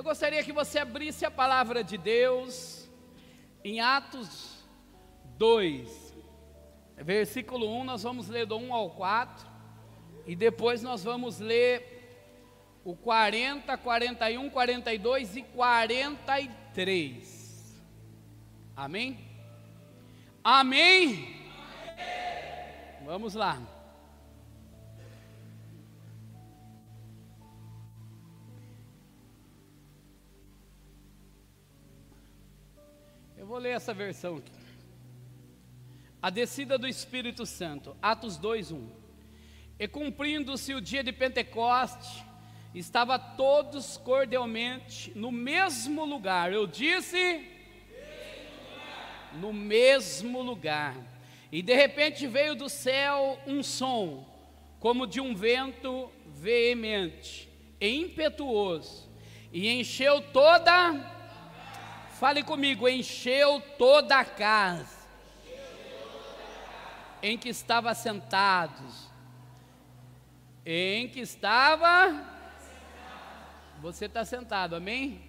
Eu 0.00 0.04
gostaria 0.04 0.42
que 0.42 0.50
você 0.50 0.78
abrisse 0.78 1.26
a 1.26 1.30
palavra 1.30 1.84
de 1.84 1.98
Deus 1.98 2.88
em 3.62 3.80
Atos 3.80 4.64
2, 5.36 6.16
versículo 6.96 7.70
1, 7.80 7.84
nós 7.84 8.02
vamos 8.02 8.26
ler 8.26 8.46
do 8.46 8.56
1 8.56 8.72
ao 8.72 8.88
4, 8.92 9.46
e 10.24 10.34
depois 10.34 10.80
nós 10.80 11.04
vamos 11.04 11.38
ler 11.38 12.80
o 12.82 12.96
40, 12.96 13.76
41, 13.76 14.48
42 14.48 15.36
e 15.36 15.42
43. 15.42 17.78
Amém? 18.74 19.18
Amém? 20.42 21.44
Amém. 21.92 23.04
Vamos 23.04 23.34
lá. 23.34 23.60
Vou 33.50 33.58
ler 33.58 33.70
essa 33.70 33.92
versão 33.92 34.36
aqui. 34.36 34.52
A 36.22 36.30
descida 36.30 36.78
do 36.78 36.86
Espírito 36.86 37.44
Santo, 37.44 37.96
Atos 38.00 38.38
2:1. 38.38 38.88
E 39.76 39.88
cumprindo-se 39.88 40.72
o 40.72 40.80
dia 40.80 41.02
de 41.02 41.10
Pentecoste, 41.10 42.24
estava 42.72 43.18
todos 43.18 43.96
cordialmente 43.96 45.10
no 45.18 45.32
mesmo 45.32 46.04
lugar. 46.04 46.52
Eu 46.52 46.64
disse 46.64 47.44
no 49.32 49.52
mesmo 49.52 50.40
lugar. 50.42 50.94
E 51.50 51.60
de 51.60 51.74
repente 51.74 52.28
veio 52.28 52.54
do 52.54 52.68
céu 52.68 53.36
um 53.48 53.64
som, 53.64 54.24
como 54.78 55.08
de 55.08 55.20
um 55.20 55.34
vento 55.34 56.08
veemente 56.24 57.48
e 57.80 57.88
impetuoso, 57.88 59.10
e 59.52 59.68
encheu 59.68 60.20
toda 60.20 61.19
Fale 62.20 62.42
comigo, 62.42 62.86
encheu 62.86 63.62
toda 63.78 64.18
a 64.18 64.24
casa 64.26 65.08
em 67.22 67.38
que 67.38 67.48
estava 67.48 67.94
sentados. 67.94 69.08
Em 70.66 71.08
que 71.08 71.20
estava. 71.20 72.22
Você 73.80 74.04
está 74.04 74.22
sentado, 74.22 74.76
amém? 74.76 75.22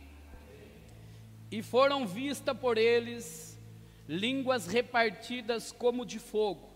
E 1.49 1.63
foram 1.63 2.05
vistas 2.05 2.57
por 2.57 2.77
eles 2.77 3.57
línguas 4.05 4.67
repartidas 4.67 5.71
como 5.71 6.05
de 6.05 6.19
fogo, 6.19 6.69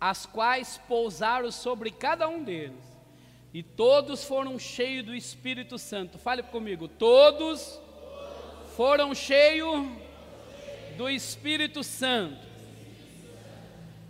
as 0.00 0.24
quais 0.24 0.80
pousaram 0.88 1.52
sobre 1.52 1.90
cada 1.90 2.26
um 2.26 2.42
deles. 2.42 2.82
E 3.52 3.62
todos 3.62 4.24
foram 4.24 4.58
cheios 4.58 5.04
do 5.04 5.14
Espírito 5.14 5.76
Santo. 5.76 6.18
Fale 6.18 6.42
comigo, 6.44 6.88
todos 6.88 7.78
foram 8.80 9.14
cheios 9.14 9.86
do 10.96 11.06
Espírito 11.06 11.84
Santo 11.84 12.40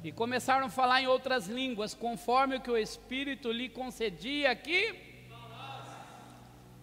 e 0.04 0.12
começaram 0.12 0.66
a 0.66 0.70
falar 0.70 1.02
em 1.02 1.08
outras 1.08 1.48
línguas, 1.48 1.92
conforme 1.92 2.54
o 2.54 2.60
que 2.60 2.70
o 2.70 2.76
Espírito 2.76 3.50
lhe 3.50 3.68
concedia 3.68 4.52
aqui. 4.52 5.26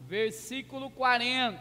Versículo 0.02 0.90
40. 0.90 1.58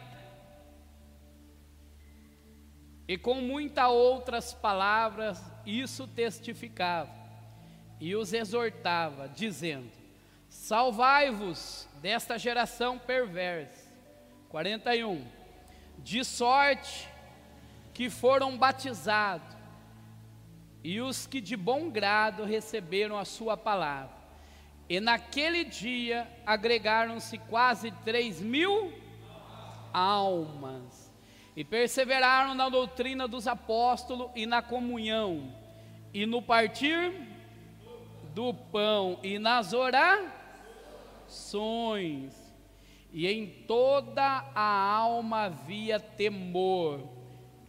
E 3.07 3.17
com 3.17 3.37
muitas 3.37 3.89
outras 3.89 4.53
palavras, 4.53 5.41
isso 5.65 6.09
testificava 6.09 7.15
e 8.01 8.17
os 8.17 8.33
exortava, 8.33 9.29
dizendo: 9.29 9.93
Salvai-vos 10.49 11.89
desta 12.03 12.37
geração 12.37 12.99
perversa. 12.99 13.87
41 14.49 15.36
de 15.99 16.25
sorte 16.25 17.09
que 17.93 18.09
foram 18.11 18.57
batizados 18.57 19.57
e 20.85 21.01
os 21.01 21.27
que 21.27 21.41
de 21.41 21.57
bom 21.57 21.91
grado 21.91 22.45
receberam 22.45 23.19
a 23.19 23.25
sua 23.25 23.57
palavra. 23.57 24.15
E 24.89 25.01
naquele 25.01 25.65
dia 25.65 26.31
agregaram-se 26.47 27.39
quase 27.39 27.91
três 28.05 28.41
mil 28.41 28.93
almas 29.93 31.13
e 31.57 31.65
perseveraram 31.65 32.55
na 32.55 32.69
doutrina 32.69 33.27
dos 33.27 33.49
apóstolos 33.49 34.31
e 34.37 34.47
na 34.47 34.63
comunhão 34.63 35.53
e 36.15 36.25
no 36.25 36.41
partir 36.41 37.13
do 38.33 38.55
pão 38.55 39.19
e 39.23 39.39
nas 39.39 39.73
orações 39.73 40.31
e 43.13 43.27
em 43.27 43.47
toda 43.67 44.23
a 44.55 44.91
alma 44.91 45.45
havia 45.45 45.99
temor, 45.99 47.01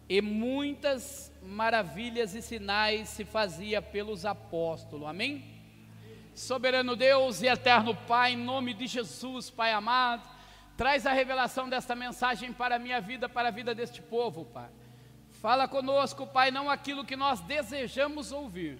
e 0.09 0.21
muitas 0.21 1.31
maravilhas 1.41 2.33
e 2.33 2.41
sinais 2.41 3.09
se 3.09 3.25
fazia 3.25 3.81
pelos 3.81 4.25
apóstolos. 4.25 5.07
Amém? 5.07 5.43
Soberano 6.33 6.95
Deus 6.95 7.41
e 7.41 7.47
eterno 7.47 7.95
Pai, 7.95 8.33
em 8.33 8.37
nome 8.37 8.73
de 8.73 8.87
Jesus, 8.87 9.49
Pai 9.49 9.73
amado, 9.73 10.21
traz 10.77 11.05
a 11.05 11.11
revelação 11.11 11.67
desta 11.67 11.95
mensagem 11.95 12.53
para 12.53 12.75
a 12.75 12.79
minha 12.79 13.01
vida, 13.01 13.27
para 13.27 13.47
a 13.47 13.51
vida 13.51 13.73
deste 13.73 14.01
povo, 14.01 14.45
Pai. 14.45 14.69
Fala 15.41 15.67
conosco, 15.67 16.27
Pai, 16.27 16.51
não 16.51 16.69
aquilo 16.69 17.05
que 17.05 17.15
nós 17.15 17.41
desejamos 17.41 18.31
ouvir, 18.31 18.79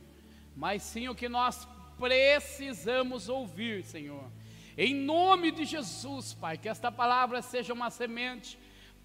mas 0.56 0.84
sim 0.84 1.08
o 1.08 1.16
que 1.16 1.28
nós 1.28 1.68
precisamos 1.98 3.28
ouvir, 3.28 3.84
Senhor. 3.84 4.24
Em 4.78 4.94
nome 4.94 5.50
de 5.50 5.66
Jesus, 5.66 6.36
Pai, 6.36 6.56
que 6.56 6.70
esta 6.70 6.92
palavra 6.92 7.42
seja 7.42 7.74
uma 7.74 7.90
semente 7.90 8.60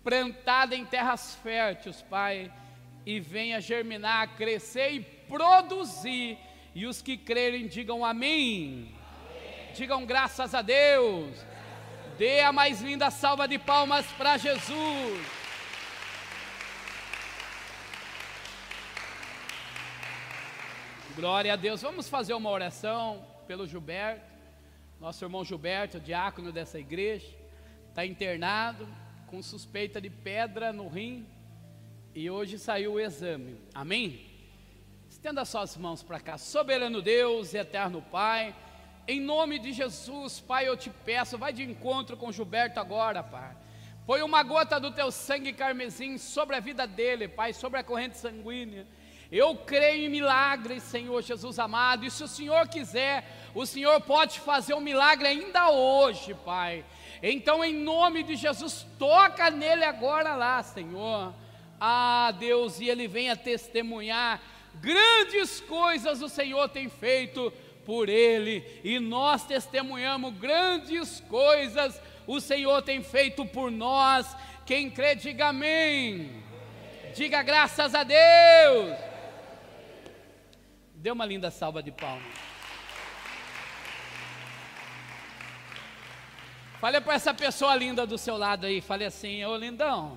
plantada 0.04 0.76
em 0.76 0.84
terras 0.84 1.34
férteis, 1.36 2.02
Pai, 2.02 2.52
e 3.06 3.18
venha 3.18 3.58
germinar, 3.58 4.36
crescer 4.36 4.90
e 4.90 5.00
produzir. 5.00 6.38
E 6.74 6.86
os 6.86 7.00
que 7.00 7.16
crerem 7.16 7.68
digam 7.68 8.04
amém. 8.04 8.94
amém. 9.30 9.72
Digam 9.74 10.04
graças 10.04 10.54
a 10.54 10.60
Deus. 10.60 11.42
Dê 12.18 12.40
a 12.40 12.52
mais 12.52 12.82
linda 12.82 13.10
salva 13.10 13.48
de 13.48 13.58
palmas 13.58 14.04
para 14.12 14.36
Jesus. 14.36 15.26
Glória 21.16 21.54
a 21.54 21.56
Deus. 21.56 21.80
Vamos 21.80 22.10
fazer 22.10 22.34
uma 22.34 22.50
oração 22.50 23.26
pelo 23.46 23.66
Gilberto. 23.66 24.31
Nosso 25.02 25.24
irmão 25.24 25.44
Gilberto, 25.44 25.98
diácono 25.98 26.52
dessa 26.52 26.78
igreja, 26.78 27.26
está 27.88 28.06
internado 28.06 28.86
com 29.26 29.42
suspeita 29.42 30.00
de 30.00 30.08
pedra 30.08 30.72
no 30.72 30.86
rim 30.86 31.26
e 32.14 32.30
hoje 32.30 32.56
saiu 32.56 32.92
o 32.92 33.00
exame. 33.00 33.58
Amém? 33.74 34.24
Estenda 35.10 35.44
suas 35.44 35.76
mãos 35.76 36.04
para 36.04 36.20
cá. 36.20 36.38
Soberano 36.38 37.02
Deus, 37.02 37.52
eterno 37.52 38.00
Pai, 38.00 38.54
em 39.08 39.20
nome 39.20 39.58
de 39.58 39.72
Jesus, 39.72 40.38
Pai, 40.38 40.68
eu 40.68 40.76
te 40.76 40.88
peço, 40.88 41.36
vai 41.36 41.52
de 41.52 41.64
encontro 41.64 42.16
com 42.16 42.30
Gilberto 42.30 42.78
agora, 42.78 43.24
Pai. 43.24 43.56
Põe 44.06 44.22
uma 44.22 44.44
gota 44.44 44.78
do 44.78 44.92
teu 44.92 45.10
sangue 45.10 45.52
carmesim 45.52 46.16
sobre 46.16 46.54
a 46.54 46.60
vida 46.60 46.86
dele, 46.86 47.26
Pai, 47.26 47.52
sobre 47.52 47.80
a 47.80 47.82
corrente 47.82 48.18
sanguínea. 48.18 48.86
Eu 49.32 49.56
creio 49.56 50.04
em 50.04 50.10
milagres, 50.10 50.82
Senhor 50.82 51.22
Jesus 51.22 51.58
amado, 51.58 52.04
e 52.04 52.10
se 52.10 52.22
o 52.22 52.28
Senhor 52.28 52.68
quiser, 52.68 53.24
o 53.54 53.64
Senhor 53.64 53.98
pode 54.02 54.38
fazer 54.40 54.74
um 54.74 54.80
milagre 54.80 55.26
ainda 55.26 55.70
hoje, 55.70 56.34
Pai. 56.34 56.84
Então, 57.22 57.64
em 57.64 57.72
nome 57.72 58.22
de 58.22 58.36
Jesus, 58.36 58.86
toca 58.98 59.50
nele 59.50 59.84
agora 59.84 60.34
lá, 60.34 60.62
Senhor. 60.62 61.32
Ah, 61.80 62.30
Deus, 62.38 62.78
e 62.78 62.90
ele 62.90 63.08
venha 63.08 63.34
testemunhar 63.34 64.38
grandes 64.74 65.60
coisas 65.60 66.20
o 66.20 66.28
Senhor 66.28 66.68
tem 66.68 66.90
feito 66.90 67.50
por 67.86 68.10
ele, 68.10 68.64
e 68.84 69.00
nós 69.00 69.44
testemunhamos 69.44 70.34
grandes 70.34 71.20
coisas 71.28 72.00
o 72.26 72.38
Senhor 72.38 72.82
tem 72.82 73.02
feito 73.02 73.46
por 73.46 73.70
nós. 73.70 74.36
Quem 74.66 74.90
crê, 74.90 75.14
diga 75.14 75.48
amém. 75.48 76.42
Diga 77.14 77.42
graças 77.42 77.94
a 77.94 78.04
Deus. 78.04 79.11
Dê 81.02 81.10
uma 81.10 81.26
linda 81.26 81.50
salva 81.50 81.82
de 81.82 81.90
palmas. 81.90 82.32
Fale 86.80 87.00
para 87.00 87.14
essa 87.14 87.34
pessoa 87.34 87.74
linda 87.74 88.06
do 88.06 88.16
seu 88.16 88.36
lado 88.36 88.66
aí, 88.66 88.80
fale 88.80 89.04
assim, 89.04 89.44
ô 89.44 89.56
lindão. 89.56 90.16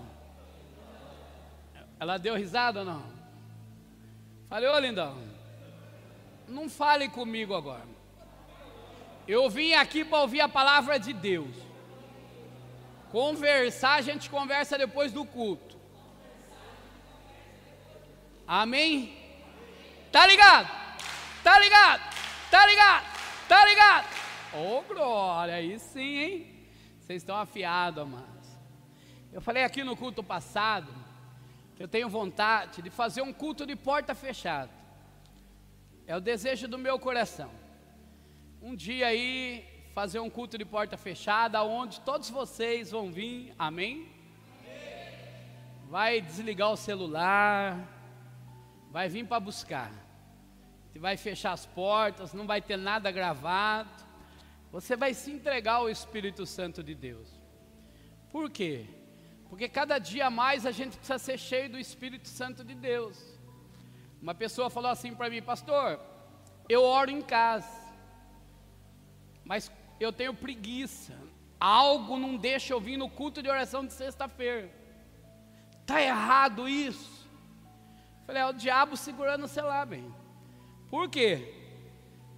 Ela 2.00 2.20
deu 2.20 2.36
risada 2.36 2.82
ou 2.82 2.86
não? 2.86 3.04
Falei, 4.48 4.70
ô 4.70 4.78
lindão. 4.78 5.18
Não 6.48 6.70
fale 6.70 7.10
comigo 7.10 7.56
agora. 7.56 7.88
Eu 9.28 9.50
vim 9.50 9.74
aqui 9.74 10.06
para 10.06 10.22
ouvir 10.22 10.42
a 10.42 10.48
palavra 10.48 11.00
de 11.00 11.14
Deus. 11.14 11.56
Conversar, 13.12 13.96
a 13.96 14.02
gente 14.02 14.30
conversa 14.30 14.78
depois 14.78 15.12
do 15.12 15.26
culto. 15.26 15.80
Amém? 18.46 19.25
Tá 20.16 20.26
ligado? 20.26 20.72
Tá 21.44 21.60
ligado? 21.60 22.02
Tá 22.50 22.66
ligado? 22.66 23.06
Tá 23.50 23.66
ligado? 23.66 24.08
Ô 24.54 24.78
oh, 24.78 24.82
glória, 24.84 25.56
aí 25.56 25.78
sim, 25.78 26.18
hein? 26.18 26.68
Vocês 27.02 27.22
estão 27.22 27.36
afiados, 27.36 28.02
amados. 28.02 28.48
Eu 29.34 29.42
falei 29.42 29.66
aqui 29.66 29.84
no 29.84 29.94
culto 29.94 30.24
passado 30.24 30.88
que 31.76 31.84
eu 31.84 31.88
tenho 31.90 32.08
vontade 32.08 32.82
de 32.82 32.90
fazer 32.90 33.24
um 33.24 33.34
culto 33.34 33.66
de 33.66 33.76
porta 33.76 34.16
fechada. 34.16 34.72
É 36.08 36.16
o 36.16 36.22
desejo 36.22 36.66
do 36.66 36.78
meu 36.78 36.98
coração. 36.98 37.52
Um 38.62 38.74
dia 38.74 39.08
aí 39.08 39.66
fazer 39.94 40.22
um 40.22 40.30
culto 40.30 40.58
de 40.58 40.64
porta 40.64 40.96
fechada, 40.96 41.62
onde 41.62 42.00
todos 42.00 42.30
vocês 42.30 42.90
vão 42.90 43.12
vir, 43.12 43.54
amém? 43.60 44.08
Vai 45.90 46.22
desligar 46.22 46.72
o 46.72 46.78
celular, 46.78 47.86
vai 48.90 49.10
vir 49.10 49.28
para 49.28 49.42
buscar. 49.42 50.05
Você 50.96 51.00
vai 51.00 51.18
fechar 51.18 51.52
as 51.52 51.66
portas, 51.66 52.34
não 52.34 52.48
vai 52.48 52.62
ter 52.62 52.78
nada 52.78 53.12
gravado. 53.12 53.90
Você 54.72 54.96
vai 54.96 55.14
se 55.14 55.30
entregar 55.30 55.74
ao 55.74 55.90
Espírito 55.90 56.46
Santo 56.46 56.82
de 56.82 56.96
Deus. 56.96 57.28
Por 58.32 58.50
quê? 58.50 58.86
Porque 59.50 59.68
cada 59.68 60.00
dia 60.00 60.30
mais 60.30 60.66
a 60.66 60.72
gente 60.72 60.96
precisa 60.96 61.20
ser 61.20 61.38
cheio 61.38 61.70
do 61.70 61.78
Espírito 61.78 62.30
Santo 62.30 62.64
de 62.64 62.74
Deus. 62.74 63.22
Uma 64.22 64.34
pessoa 64.34 64.70
falou 64.70 64.90
assim 64.90 65.14
para 65.14 65.30
mim, 65.30 65.42
pastor, 65.42 66.00
eu 66.70 66.82
oro 66.82 67.12
em 67.12 67.22
casa, 67.22 67.94
mas 69.44 69.70
eu 70.00 70.14
tenho 70.14 70.34
preguiça. 70.34 71.14
Algo 71.60 72.18
não 72.18 72.38
deixa 72.38 72.74
eu 72.74 72.80
vir 72.80 72.96
no 72.96 73.10
culto 73.10 73.44
de 73.44 73.50
oração 73.50 73.86
de 73.86 73.92
sexta-feira. 73.92 74.72
Está 75.82 76.02
errado 76.02 76.70
isso. 76.70 77.28
Falei, 78.26 78.44
é 78.44 78.46
o 78.46 78.54
diabo 78.54 78.96
segurando 78.96 79.44
o 79.44 79.50
celular, 79.50 79.86
bem. 79.86 80.25
Por 80.90 81.10
quê? 81.10 81.54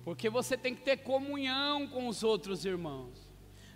Porque 0.04 0.30
você 0.30 0.58
tem 0.58 0.74
que 0.74 0.82
ter 0.82 0.98
comunhão 0.98 1.88
com 1.88 2.08
os 2.08 2.24
outros 2.24 2.66
irmãos. 2.66 3.28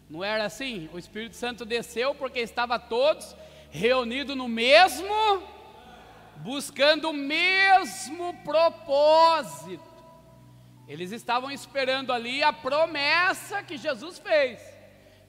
Não 0.10 0.24
era 0.24 0.46
assim? 0.46 0.90
O 0.94 1.00
Espírito 1.00 1.36
Santo 1.36 1.66
desceu 1.66 2.14
porque 2.16 2.40
estava 2.40 2.78
todos 2.78 3.36
reunidos 3.70 4.36
no 4.36 4.48
mesmo, 4.48 5.08
buscando 6.38 7.10
o 7.10 7.14
mesmo 7.14 8.34
propósito. 8.44 9.92
Eles 10.88 11.12
estavam 11.12 11.50
esperando 11.50 12.12
ali 12.12 12.44
a 12.44 12.52
promessa 12.52 13.64
que 13.64 13.78
Jesus 13.78 14.20
fez, 14.20 14.62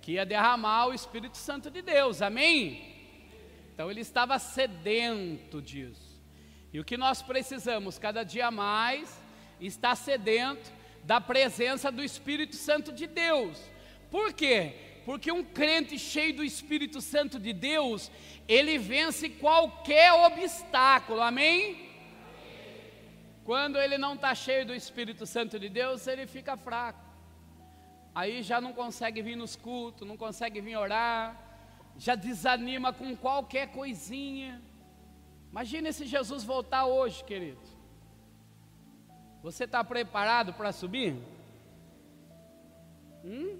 que 0.01 0.13
ia 0.13 0.27
derramar 0.27 0.87
o 0.87 0.95
Espírito 0.95 1.37
Santo 1.39 1.71
de 1.71 1.83
Deus, 1.83 2.21
amém? 2.21 2.93
Então 3.73 3.91
ele 3.91 4.01
estava 4.01 4.39
sedento 4.39 5.63
disso. 5.63 6.21
E 6.73 6.81
o 6.81 6.85
que 6.85 6.97
nós 6.97 7.23
precisamos 7.23 7.99
cada 7.99 8.25
dia 8.25 8.51
mais 8.51 9.21
está 9.67 9.95
sedento 9.95 10.73
da 11.05 11.21
presença 11.21 11.91
do 11.91 12.03
Espírito 12.03 12.57
Santo 12.57 12.93
de 12.93 13.07
Deus. 13.07 13.59
Por 14.11 14.33
quê? 14.33 14.75
Porque 15.05 15.33
um 15.33 15.43
crente 15.43 15.99
cheio 15.99 16.37
do 16.37 16.45
Espírito 16.45 17.01
Santo 17.01 17.39
de 17.39 17.53
Deus, 17.53 18.11
ele 18.47 18.79
vence 18.79 19.29
qualquer 19.29 20.13
obstáculo, 20.13 21.21
amém? 21.21 21.91
Quando 23.45 23.79
ele 23.79 23.99
não 23.99 24.15
está 24.15 24.35
cheio 24.35 24.65
do 24.65 24.75
Espírito 24.75 25.27
Santo 25.27 25.59
de 25.59 25.69
Deus, 25.69 26.07
ele 26.07 26.27
fica 26.27 26.57
fraco. 26.57 27.01
Aí 28.15 28.43
já 28.43 28.61
não 28.61 28.73
consegue 28.73 29.23
vir 29.23 29.37
nos 29.37 29.57
cultos, 29.57 30.07
não 30.07 30.17
consegue 30.17 30.61
vir 30.61 30.77
orar, 30.77 31.37
já 31.99 32.15
desanima 32.15 32.93
com 32.93 33.17
qualquer 33.17 33.69
coisinha. 33.69 34.63
Imagine 35.51 35.93
se 35.93 36.07
Jesus 36.07 36.45
voltar 36.45 36.85
hoje, 36.87 37.25
querido. 37.25 37.72
Você 39.43 39.65
está 39.65 39.83
preparado 39.83 40.53
para 40.53 40.71
subir? 40.73 41.17
Hum? 43.25 43.59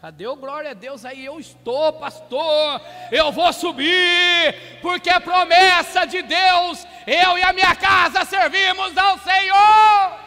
Cadê 0.00 0.26
o 0.26 0.34
glória 0.34 0.70
a 0.70 0.74
Deus 0.74 1.04
aí? 1.04 1.26
Eu 1.26 1.38
estou, 1.38 1.92
pastor. 1.92 2.80
Eu 3.12 3.30
vou 3.30 3.52
subir, 3.52 4.80
porque 4.80 5.10
é 5.10 5.20
promessa 5.20 6.06
de 6.06 6.22
Deus. 6.22 6.86
Eu 7.06 7.36
e 7.36 7.42
a 7.42 7.52
minha 7.52 7.76
casa 7.76 8.24
servimos 8.24 8.96
ao 8.96 9.18
Senhor. 9.18 10.20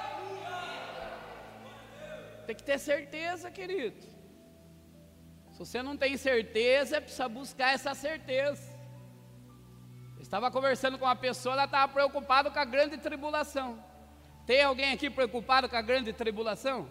Tem 2.45 2.56
que 2.56 2.62
ter 2.63 2.77
certeza, 2.77 3.50
querido. 3.50 4.00
Se 5.54 5.57
você 5.57 5.81
não 5.81 5.98
tem 5.98 6.18
certeza, 6.18 7.01
precisa 7.01 7.27
buscar 7.27 7.74
essa 7.74 7.95
certeza. 7.95 8.71
Eu 10.18 10.21
estava 10.21 10.51
conversando 10.51 11.00
com 11.00 11.06
uma 11.06 11.15
pessoa, 11.15 11.54
ela 11.54 11.65
estava 11.65 11.92
preocupada 11.92 12.51
com 12.51 12.60
a 12.60 12.65
grande 12.65 12.98
tribulação. 12.98 13.93
Tem 14.45 14.62
alguém 14.62 14.92
aqui 14.92 15.10
preocupado 15.10 15.69
com 15.69 15.75
a 15.75 15.81
grande 15.81 16.12
tribulação? 16.12 16.90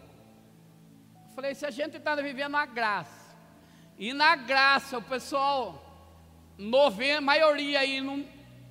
Falei, 1.34 1.54
se 1.54 1.66
a 1.66 1.70
gente 1.70 1.96
está 1.96 2.14
vivendo 2.14 2.56
a 2.56 2.66
graça, 2.66 3.36
e 3.98 4.12
na 4.12 4.36
graça 4.36 4.98
o 4.98 5.02
pessoal, 5.02 5.82
novena, 6.56 7.20
maioria 7.20 7.80
aí 7.80 8.00
não 8.00 8.24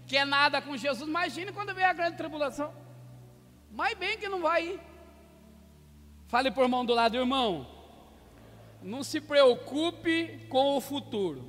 quer 0.07 0.25
nada 0.25 0.61
com 0.61 0.75
Jesus, 0.75 1.07
imagine 1.07 1.51
quando 1.51 1.73
vem 1.73 1.85
a 1.85 1.93
grande 1.93 2.17
tribulação. 2.17 2.73
Mais 3.71 3.97
bem 3.97 4.17
que 4.17 4.27
não 4.27 4.41
vai 4.41 4.65
ir. 4.65 4.79
Fale 6.27 6.51
por 6.51 6.67
mão 6.67 6.85
do 6.85 6.93
lado, 6.93 7.17
irmão. 7.17 7.67
Não 8.81 9.03
se 9.03 9.21
preocupe 9.21 10.45
com 10.49 10.75
o 10.75 10.81
futuro. 10.81 11.45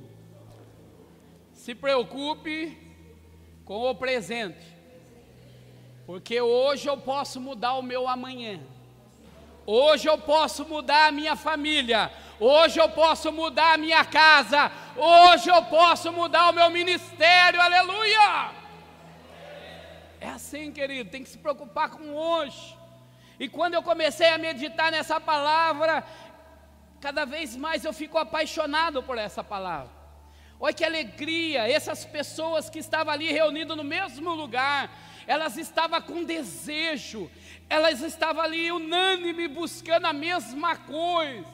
Se 1.51 1.73
preocupe 1.73 2.77
com 3.65 3.89
o 3.89 3.95
presente. 3.95 4.72
Porque 6.05 6.41
hoje 6.41 6.87
eu 6.89 6.97
posso 6.97 7.39
mudar 7.39 7.73
o 7.73 7.81
meu 7.81 8.07
amanhã. 8.07 8.59
Hoje 9.65 10.09
eu 10.09 10.17
posso 10.17 10.65
mudar 10.65 11.07
a 11.07 11.11
minha 11.11 11.35
família. 11.35 12.11
Hoje 12.39 12.79
eu 12.79 12.89
posso 12.89 13.31
mudar 13.31 13.73
a 13.73 13.77
minha 13.77 14.03
casa. 14.03 14.71
Hoje 14.97 15.49
eu 15.49 15.63
posso 15.63 16.11
mudar 16.11 16.49
o 16.49 16.53
meu 16.53 16.69
ministério. 16.69 17.61
Aleluia! 17.61 18.51
É 20.19 20.29
assim, 20.29 20.71
querido, 20.71 21.09
tem 21.09 21.23
que 21.23 21.29
se 21.29 21.37
preocupar 21.37 21.89
com 21.89 22.13
hoje. 22.13 22.77
E 23.39 23.47
quando 23.47 23.75
eu 23.75 23.83
comecei 23.83 24.29
a 24.29 24.37
meditar 24.37 24.91
nessa 24.91 25.19
palavra, 25.19 26.03
cada 26.99 27.25
vez 27.25 27.55
mais 27.55 27.85
eu 27.85 27.93
fico 27.93 28.17
apaixonado 28.17 29.01
por 29.01 29.17
essa 29.17 29.43
palavra. 29.43 29.91
Olha 30.59 30.73
que 30.73 30.85
alegria, 30.85 31.69
essas 31.69 32.05
pessoas 32.05 32.69
que 32.69 32.79
estavam 32.79 33.13
ali 33.13 33.31
reunidas 33.31 33.75
no 33.75 33.83
mesmo 33.83 34.33
lugar, 34.33 34.89
elas 35.27 35.57
estavam 35.57 36.01
com 36.01 36.23
desejo, 36.23 37.29
elas 37.69 38.01
estavam 38.01 38.41
ali 38.41 38.71
unânime 38.71 39.47
buscando 39.47 40.05
a 40.05 40.13
mesma 40.13 40.75
coisa. 40.75 41.47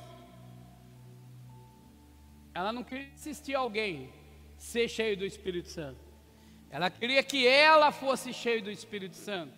Ela 2.53 2.73
não 2.73 2.83
queria 2.83 3.13
assistir 3.13 3.55
alguém 3.55 4.11
ser 4.57 4.87
cheio 4.87 5.15
do 5.15 5.25
Espírito 5.25 5.69
Santo. 5.69 5.99
Ela 6.69 6.89
queria 6.89 7.23
que 7.23 7.47
ela 7.47 7.91
fosse 7.91 8.33
cheia 8.33 8.61
do 8.61 8.69
Espírito 8.69 9.15
Santo. 9.15 9.53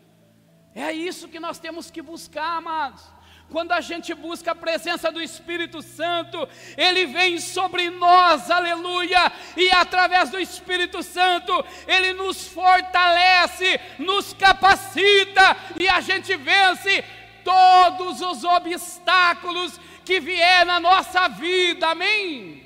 É 0.73 0.91
isso 0.91 1.27
que 1.27 1.39
nós 1.39 1.59
temos 1.59 1.91
que 1.91 2.01
buscar, 2.01 2.57
amados. 2.57 3.03
Quando 3.51 3.73
a 3.73 3.81
gente 3.81 4.13
busca 4.13 4.51
a 4.51 4.55
presença 4.55 5.11
do 5.11 5.21
Espírito 5.21 5.81
Santo, 5.81 6.47
ele 6.77 7.05
vem 7.05 7.37
sobre 7.37 7.89
nós, 7.89 8.49
aleluia, 8.49 9.29
e 9.57 9.69
através 9.71 10.29
do 10.29 10.39
Espírito 10.39 11.03
Santo, 11.03 11.53
ele 11.85 12.13
nos 12.13 12.47
fortalece, 12.47 13.77
nos 13.99 14.31
capacita 14.33 15.57
e 15.77 15.87
a 15.89 15.99
gente 15.99 16.33
vence 16.37 17.03
todos 17.43 18.21
os 18.21 18.45
obstáculos 18.45 19.77
que 20.05 20.21
vier 20.21 20.65
na 20.65 20.79
nossa 20.79 21.27
vida, 21.27 21.89
amém? 21.89 22.63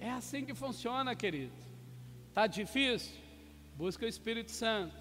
É 0.00 0.10
assim 0.10 0.44
que 0.46 0.54
funciona, 0.54 1.14
querido. 1.14 1.52
Está 2.30 2.46
difícil? 2.46 3.12
Busca 3.76 4.06
o 4.06 4.08
Espírito 4.08 4.50
Santo. 4.50 4.96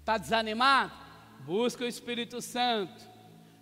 Está 0.00 0.16
desanimado? 0.16 1.11
Busca 1.44 1.84
o 1.84 1.88
Espírito 1.88 2.40
Santo. 2.40 3.08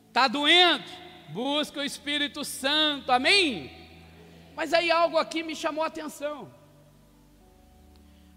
Está 0.08 0.28
doendo? 0.28 0.84
Busca 1.30 1.80
o 1.80 1.84
Espírito 1.84 2.44
Santo, 2.44 3.12
amém? 3.12 3.70
Mas 4.54 4.72
aí 4.72 4.90
algo 4.90 5.16
aqui 5.16 5.42
me 5.42 5.54
chamou 5.54 5.84
a 5.84 5.86
atenção. 5.86 6.52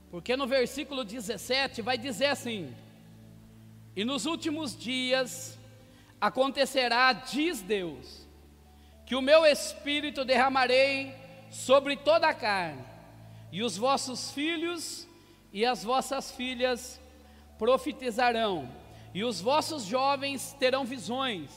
Porque 0.10 0.38
no 0.38 0.46
versículo 0.46 1.04
17 1.04 1.82
vai 1.82 1.98
dizer 1.98 2.28
assim: 2.28 2.74
E 3.96 4.06
nos 4.06 4.26
últimos 4.26 4.78
dias 4.78 5.58
acontecerá, 6.22 7.12
diz 7.12 7.62
Deus, 7.62 8.28
que 9.06 9.16
o 9.16 9.22
meu 9.22 9.46
espírito 9.46 10.24
derramarei 10.24 11.16
sobre 11.50 11.98
toda 11.98 12.28
a 12.28 12.34
carne, 12.34 12.84
e 13.52 13.64
os 13.64 13.76
vossos 13.76 14.32
filhos 14.32 15.08
e 15.52 15.66
as 15.66 15.84
vossas 15.84 16.32
filhas 16.32 17.02
profetizarão 17.58 18.83
e 19.14 19.24
os 19.24 19.40
vossos 19.40 19.84
jovens 19.86 20.56
terão 20.60 20.86
visões, 20.86 21.52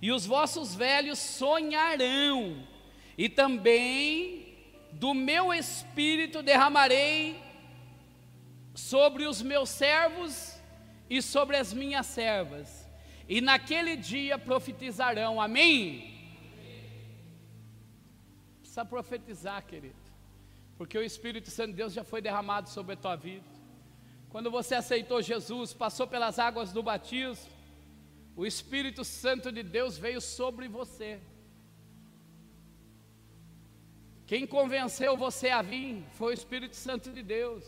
e 0.00 0.12
os 0.12 0.26
vossos 0.26 0.74
velhos 0.74 1.18
sonharão, 1.18 2.62
e 3.16 3.28
também 3.28 4.56
do 4.92 5.14
meu 5.14 5.52
espírito 5.52 6.42
derramarei 6.42 7.40
sobre 8.74 9.26
os 9.26 9.42
meus 9.42 9.68
servos 9.68 10.58
e 11.08 11.20
sobre 11.20 11.56
as 11.56 11.72
minhas 11.72 12.06
servas, 12.06 12.88
e 13.28 13.40
naquele 13.40 13.96
dia 13.96 14.38
profetizarão, 14.38 15.40
amém? 15.40 16.12
Precisa 18.60 18.84
profetizar, 18.86 19.62
querido. 19.66 19.94
Porque 20.78 20.96
o 20.96 21.02
Espírito 21.02 21.50
Santo 21.50 21.72
de 21.72 21.76
Deus 21.76 21.92
já 21.92 22.02
foi 22.02 22.22
derramado 22.22 22.70
sobre 22.70 22.94
a 22.94 22.96
tua 22.96 23.16
vida. 23.16 23.44
Quando 24.32 24.50
você 24.50 24.74
aceitou 24.74 25.20
Jesus, 25.20 25.74
passou 25.74 26.06
pelas 26.06 26.38
águas 26.38 26.72
do 26.72 26.82
batismo, 26.82 27.52
o 28.34 28.46
Espírito 28.46 29.04
Santo 29.04 29.52
de 29.52 29.62
Deus 29.62 29.98
veio 29.98 30.22
sobre 30.22 30.68
você. 30.68 31.20
Quem 34.26 34.46
convenceu 34.46 35.18
você 35.18 35.50
a 35.50 35.60
vir 35.60 36.02
foi 36.14 36.32
o 36.32 36.38
Espírito 36.40 36.74
Santo 36.74 37.10
de 37.12 37.22
Deus. 37.22 37.62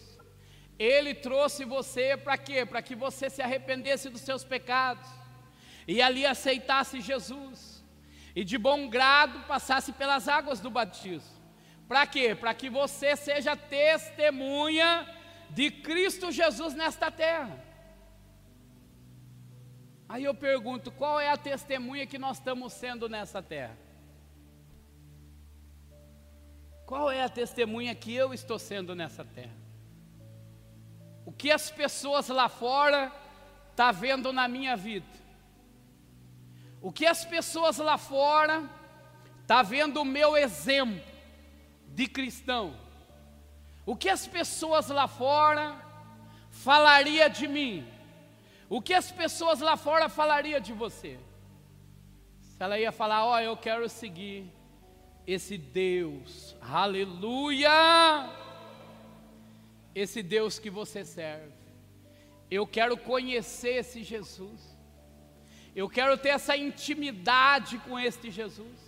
Ele 0.78 1.12
trouxe 1.12 1.66
você 1.66 2.16
para 2.16 2.38
quê? 2.38 2.64
Para 2.64 2.80
que 2.80 2.94
você 2.94 3.28
se 3.28 3.42
arrependesse 3.42 4.08
dos 4.08 4.22
seus 4.22 4.42
pecados 4.42 5.06
e 5.86 6.00
ali 6.00 6.24
aceitasse 6.24 6.98
Jesus 7.02 7.84
e 8.34 8.42
de 8.42 8.56
bom 8.56 8.88
grado 8.88 9.46
passasse 9.46 9.92
pelas 9.92 10.28
águas 10.28 10.60
do 10.60 10.70
batismo. 10.70 11.38
Para 11.86 12.06
quê? 12.06 12.34
Para 12.34 12.54
que 12.54 12.70
você 12.70 13.14
seja 13.14 13.54
testemunha 13.54 15.13
de 15.50 15.70
Cristo 15.70 16.30
Jesus 16.30 16.74
nesta 16.74 17.10
terra. 17.10 17.62
Aí 20.08 20.24
eu 20.24 20.34
pergunto: 20.34 20.90
qual 20.92 21.20
é 21.20 21.30
a 21.30 21.36
testemunha 21.36 22.06
que 22.06 22.18
nós 22.18 22.38
estamos 22.38 22.72
sendo 22.72 23.08
nessa 23.08 23.42
terra? 23.42 23.76
Qual 26.86 27.10
é 27.10 27.22
a 27.22 27.28
testemunha 27.28 27.94
que 27.94 28.14
eu 28.14 28.34
estou 28.34 28.58
sendo 28.58 28.94
nessa 28.94 29.24
terra? 29.24 29.56
O 31.24 31.32
que 31.32 31.50
as 31.50 31.70
pessoas 31.70 32.28
lá 32.28 32.48
fora 32.48 33.06
estão 33.06 33.86
tá 33.86 33.92
vendo 33.92 34.32
na 34.32 34.46
minha 34.46 34.76
vida? 34.76 35.06
O 36.82 36.92
que 36.92 37.06
as 37.06 37.24
pessoas 37.24 37.78
lá 37.78 37.96
fora 37.96 38.58
estão 39.40 39.46
tá 39.46 39.62
vendo 39.62 40.00
o 40.02 40.04
meu 40.04 40.36
exemplo 40.36 41.02
de 41.88 42.06
cristão? 42.06 42.83
O 43.86 43.94
que 43.94 44.08
as 44.08 44.26
pessoas 44.26 44.88
lá 44.88 45.06
fora 45.06 45.76
falaria 46.50 47.28
de 47.28 47.46
mim? 47.46 47.86
O 48.68 48.80
que 48.80 48.94
as 48.94 49.12
pessoas 49.12 49.60
lá 49.60 49.76
fora 49.76 50.08
falaria 50.08 50.60
de 50.60 50.72
você? 50.72 51.18
Se 52.40 52.62
ela 52.62 52.78
ia 52.78 52.92
falar, 52.92 53.24
ó, 53.24 53.34
oh, 53.34 53.38
eu 53.40 53.56
quero 53.56 53.88
seguir 53.88 54.50
esse 55.26 55.58
Deus, 55.58 56.56
aleluia! 56.60 57.70
Esse 59.94 60.22
Deus 60.22 60.58
que 60.58 60.70
você 60.70 61.04
serve. 61.04 61.52
Eu 62.50 62.66
quero 62.66 62.96
conhecer 62.96 63.76
esse 63.76 64.02
Jesus. 64.02 64.76
Eu 65.74 65.88
quero 65.88 66.16
ter 66.16 66.30
essa 66.30 66.56
intimidade 66.56 67.78
com 67.78 67.98
este 67.98 68.30
Jesus. 68.30 68.83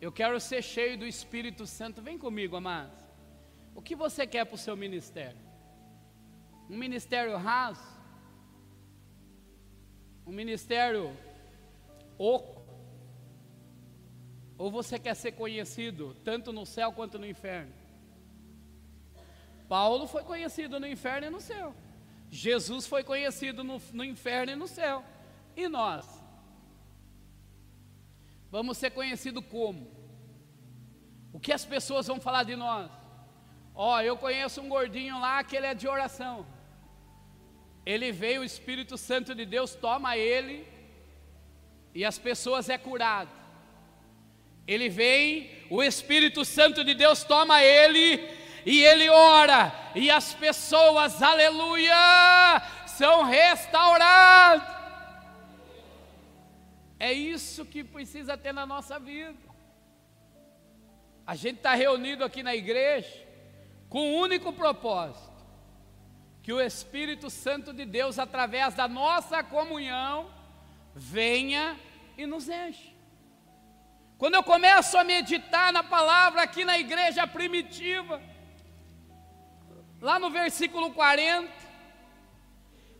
Eu 0.00 0.12
quero 0.12 0.38
ser 0.38 0.62
cheio 0.62 0.96
do 0.96 1.06
Espírito 1.06 1.66
Santo. 1.66 2.00
Vem 2.00 2.16
comigo, 2.16 2.56
amados. 2.56 2.98
O 3.74 3.82
que 3.82 3.96
você 3.96 4.26
quer 4.26 4.44
para 4.44 4.54
o 4.54 4.58
seu 4.58 4.76
ministério? 4.76 5.40
Um 6.70 6.76
ministério 6.76 7.36
raso? 7.36 7.82
Um 10.24 10.32
ministério 10.32 11.16
oco? 12.16 12.62
Ou 14.56 14.70
você 14.70 14.98
quer 14.98 15.14
ser 15.14 15.32
conhecido 15.32 16.14
tanto 16.24 16.52
no 16.52 16.64
céu 16.64 16.92
quanto 16.92 17.18
no 17.18 17.26
inferno? 17.26 17.72
Paulo 19.68 20.06
foi 20.06 20.22
conhecido 20.22 20.78
no 20.78 20.86
inferno 20.86 21.26
e 21.26 21.30
no 21.30 21.40
céu. 21.40 21.74
Jesus 22.30 22.86
foi 22.86 23.02
conhecido 23.02 23.64
no, 23.64 23.80
no 23.92 24.04
inferno 24.04 24.52
e 24.52 24.56
no 24.56 24.66
céu. 24.66 25.04
E 25.56 25.68
nós? 25.68 26.17
Vamos 28.50 28.78
ser 28.78 28.90
conhecidos 28.90 29.44
como? 29.50 29.90
O 31.32 31.38
que 31.38 31.52
as 31.52 31.64
pessoas 31.64 32.06
vão 32.06 32.20
falar 32.20 32.44
de 32.44 32.56
nós? 32.56 32.90
Ó, 33.74 33.96
oh, 33.96 34.00
eu 34.00 34.16
conheço 34.16 34.60
um 34.60 34.68
gordinho 34.68 35.20
lá 35.20 35.44
que 35.44 35.56
ele 35.56 35.66
é 35.66 35.74
de 35.74 35.86
oração. 35.86 36.46
Ele 37.84 38.10
veio, 38.10 38.40
o 38.40 38.44
Espírito 38.44 38.98
Santo 38.98 39.34
de 39.34 39.46
Deus 39.46 39.74
toma 39.74 40.16
ele 40.16 40.66
e 41.94 42.04
as 42.04 42.18
pessoas 42.18 42.68
é 42.68 42.76
curado. 42.76 43.30
Ele 44.66 44.88
vem, 44.88 45.50
o 45.70 45.82
Espírito 45.82 46.44
Santo 46.44 46.84
de 46.84 46.94
Deus 46.94 47.22
toma 47.24 47.62
ele 47.62 48.28
e 48.66 48.84
ele 48.84 49.08
ora 49.08 49.72
e 49.94 50.10
as 50.10 50.34
pessoas, 50.34 51.22
aleluia, 51.22 52.62
são 52.86 53.24
restauradas. 53.24 54.77
É 56.98 57.12
isso 57.12 57.64
que 57.64 57.84
precisa 57.84 58.36
ter 58.36 58.52
na 58.52 58.66
nossa 58.66 58.98
vida. 58.98 59.38
A 61.26 61.34
gente 61.34 61.56
está 61.56 61.74
reunido 61.74 62.24
aqui 62.24 62.42
na 62.42 62.56
igreja 62.56 63.26
com 63.88 64.00
um 64.00 64.16
único 64.18 64.52
propósito: 64.52 65.44
que 66.42 66.52
o 66.52 66.60
Espírito 66.60 67.30
Santo 67.30 67.72
de 67.72 67.84
Deus, 67.84 68.18
através 68.18 68.74
da 68.74 68.88
nossa 68.88 69.42
comunhão, 69.44 70.30
venha 70.94 71.78
e 72.16 72.26
nos 72.26 72.48
enche. 72.48 72.96
Quando 74.16 74.34
eu 74.34 74.42
começo 74.42 74.98
a 74.98 75.04
meditar 75.04 75.72
na 75.72 75.84
palavra 75.84 76.42
aqui 76.42 76.64
na 76.64 76.76
igreja 76.76 77.24
primitiva, 77.24 78.20
lá 80.00 80.18
no 80.18 80.28
versículo 80.30 80.92
40, 80.92 81.48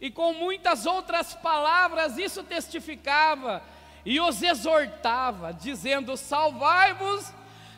e 0.01 0.13
com 0.13 0.33
muitas 0.33 0.87
outras 0.87 1.35
palavras, 1.35 2.17
isso 2.17 2.45
testificava 2.45 3.61
e 4.05 4.21
os 4.21 4.43
exortava, 4.43 5.53
dizendo: 5.53 6.17
Salvai-vos 6.17 7.33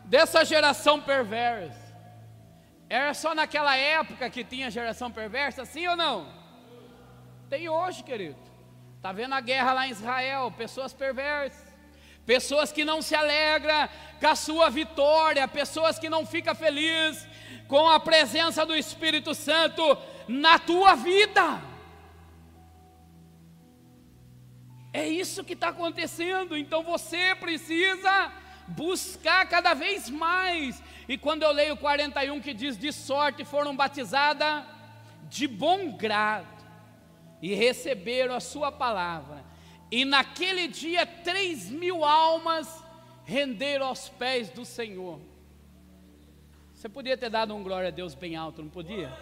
dessa 0.05 0.45
geração 0.45 1.01
perversa. 1.01 1.91
Era 2.89 3.15
só 3.15 3.35
naquela 3.35 3.77
época 3.77 4.29
que 4.29 4.43
tinha 4.43 4.71
geração 4.71 5.11
perversa, 5.11 5.65
sim 5.65 5.87
ou 5.87 5.97
não? 5.97 6.27
Tem 7.49 7.69
hoje, 7.69 8.03
querido. 8.03 8.37
Está 8.97 9.13
vendo 9.13 9.35
a 9.35 9.41
guerra 9.41 9.73
lá 9.73 9.87
em 9.87 9.91
Israel? 9.91 10.53
Pessoas 10.57 10.93
perversas, 10.93 11.73
pessoas 12.27 12.71
que 12.71 12.85
não 12.85 13.01
se 13.01 13.15
alegram 13.15 13.89
com 14.21 14.27
a 14.27 14.35
sua 14.35 14.69
vitória, 14.69 15.47
pessoas 15.49 15.99
que 15.99 16.11
não 16.11 16.27
ficam 16.27 16.55
felizes 16.55 17.27
com 17.67 17.89
a 17.89 18.01
presença 18.01 18.67
do 18.67 18.75
Espírito 18.75 19.35
Santo 19.35 19.97
na 20.29 20.59
tua 20.59 20.97
vida. 20.97 21.63
É 24.93 25.07
isso 25.07 25.45
que 25.45 25.53
está 25.53 25.69
acontecendo, 25.69 26.57
então 26.57 26.83
você 26.83 27.35
precisa 27.37 28.33
buscar 28.67 29.49
cada 29.49 29.75
vez 29.75 30.11
mais. 30.11 30.83
E 31.09 31.17
quando 31.17 31.43
eu 31.43 31.53
leio 31.53 31.77
41 31.77 32.41
que 32.41 32.53
diz: 32.53 32.77
De 32.77 32.93
sorte 32.93 33.45
foram 33.45 33.75
batizadas 33.77 34.65
de 35.29 35.47
bom 35.47 35.93
grado 35.93 36.65
e 37.41 37.55
receberam 37.55 38.35
a 38.35 38.41
Sua 38.41 38.73
palavra. 38.73 39.45
E 39.91 40.05
naquele 40.05 40.69
dia, 40.69 41.05
três 41.07 41.69
mil 41.69 42.05
almas 42.05 42.83
renderam 43.25 43.87
aos 43.87 44.09
pés 44.09 44.51
do 44.51 44.65
Senhor. 44.65 45.21
Você 46.75 46.89
podia 46.89 47.17
ter 47.17 47.31
dado 47.31 47.55
um 47.55 47.63
glória 47.63 47.89
a 47.89 47.93
Deus 47.93 48.15
bem 48.15 48.37
alto, 48.37 48.63
não 48.63 48.71
podia? 48.71 49.13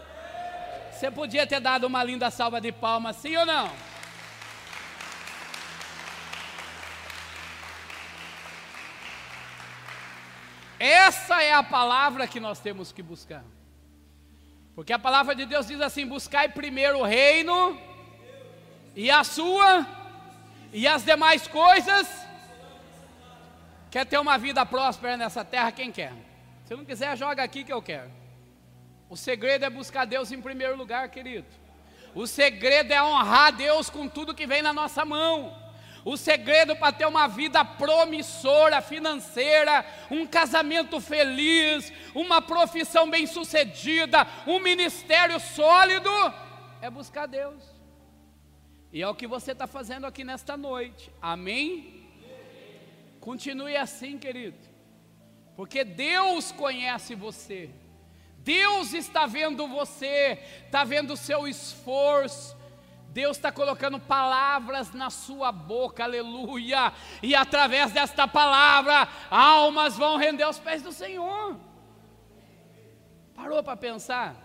Você 0.92 1.10
podia 1.10 1.46
ter 1.46 1.60
dado 1.60 1.86
uma 1.86 2.02
linda 2.04 2.30
salva 2.30 2.60
de 2.60 2.72
palmas, 2.72 3.16
sim 3.16 3.36
ou 3.36 3.46
não? 3.46 3.70
Essa 10.78 11.37
é 11.48 11.54
a 11.54 11.62
palavra 11.62 12.26
que 12.26 12.38
nós 12.38 12.60
temos 12.60 12.92
que 12.92 13.02
buscar. 13.02 13.44
Porque 14.74 14.92
a 14.92 14.98
palavra 14.98 15.34
de 15.34 15.44
Deus 15.44 15.66
diz 15.66 15.80
assim: 15.80 16.06
buscai 16.06 16.48
primeiro 16.48 16.98
o 16.98 17.04
reino 17.04 17.78
e 18.94 19.10
a 19.10 19.24
sua 19.24 19.86
e 20.72 20.86
as 20.86 21.04
demais 21.04 21.48
coisas. 21.48 22.06
Quer 23.90 24.04
ter 24.06 24.18
uma 24.18 24.36
vida 24.36 24.64
próspera 24.66 25.16
nessa 25.16 25.44
terra? 25.44 25.72
Quem 25.72 25.90
quer? 25.90 26.12
Se 26.66 26.76
não 26.76 26.84
quiser, 26.84 27.16
joga 27.16 27.42
aqui 27.42 27.64
que 27.64 27.72
eu 27.72 27.80
quero. 27.80 28.10
O 29.08 29.16
segredo 29.16 29.64
é 29.64 29.70
buscar 29.70 30.04
Deus 30.04 30.30
em 30.30 30.40
primeiro 30.40 30.76
lugar, 30.76 31.08
querido. 31.08 31.46
O 32.14 32.26
segredo 32.26 32.92
é 32.92 33.02
honrar 33.02 33.52
Deus 33.52 33.88
com 33.88 34.06
tudo 34.06 34.34
que 34.34 34.46
vem 34.46 34.60
na 34.60 34.72
nossa 34.72 35.04
mão. 35.04 35.56
O 36.08 36.16
segredo 36.16 36.74
para 36.74 36.90
ter 36.90 37.06
uma 37.06 37.28
vida 37.28 37.62
promissora 37.62 38.80
financeira, 38.80 39.84
um 40.10 40.26
casamento 40.26 41.02
feliz, 41.02 41.92
uma 42.14 42.40
profissão 42.40 43.10
bem-sucedida, 43.10 44.26
um 44.46 44.58
ministério 44.58 45.38
sólido, 45.38 46.08
é 46.80 46.88
buscar 46.88 47.26
Deus. 47.26 47.62
E 48.90 49.02
é 49.02 49.06
o 49.06 49.14
que 49.14 49.26
você 49.26 49.52
está 49.52 49.66
fazendo 49.66 50.06
aqui 50.06 50.24
nesta 50.24 50.56
noite. 50.56 51.12
Amém? 51.20 52.08
Continue 53.20 53.76
assim, 53.76 54.16
querido. 54.16 54.66
Porque 55.54 55.84
Deus 55.84 56.50
conhece 56.52 57.14
você. 57.14 57.68
Deus 58.38 58.94
está 58.94 59.26
vendo 59.26 59.68
você, 59.68 60.38
está 60.64 60.84
vendo 60.84 61.12
o 61.12 61.18
seu 61.18 61.46
esforço, 61.46 62.56
Deus 63.18 63.36
está 63.36 63.50
colocando 63.50 63.98
palavras 63.98 64.92
na 64.92 65.10
sua 65.10 65.50
boca, 65.50 66.04
aleluia, 66.04 66.92
e 67.20 67.34
através 67.34 67.90
desta 67.90 68.28
palavra, 68.28 69.08
almas 69.28 69.96
vão 69.96 70.16
render 70.16 70.44
aos 70.44 70.60
pés 70.60 70.84
do 70.84 70.92
Senhor. 70.92 71.58
Parou 73.34 73.60
para 73.60 73.76
pensar? 73.76 74.36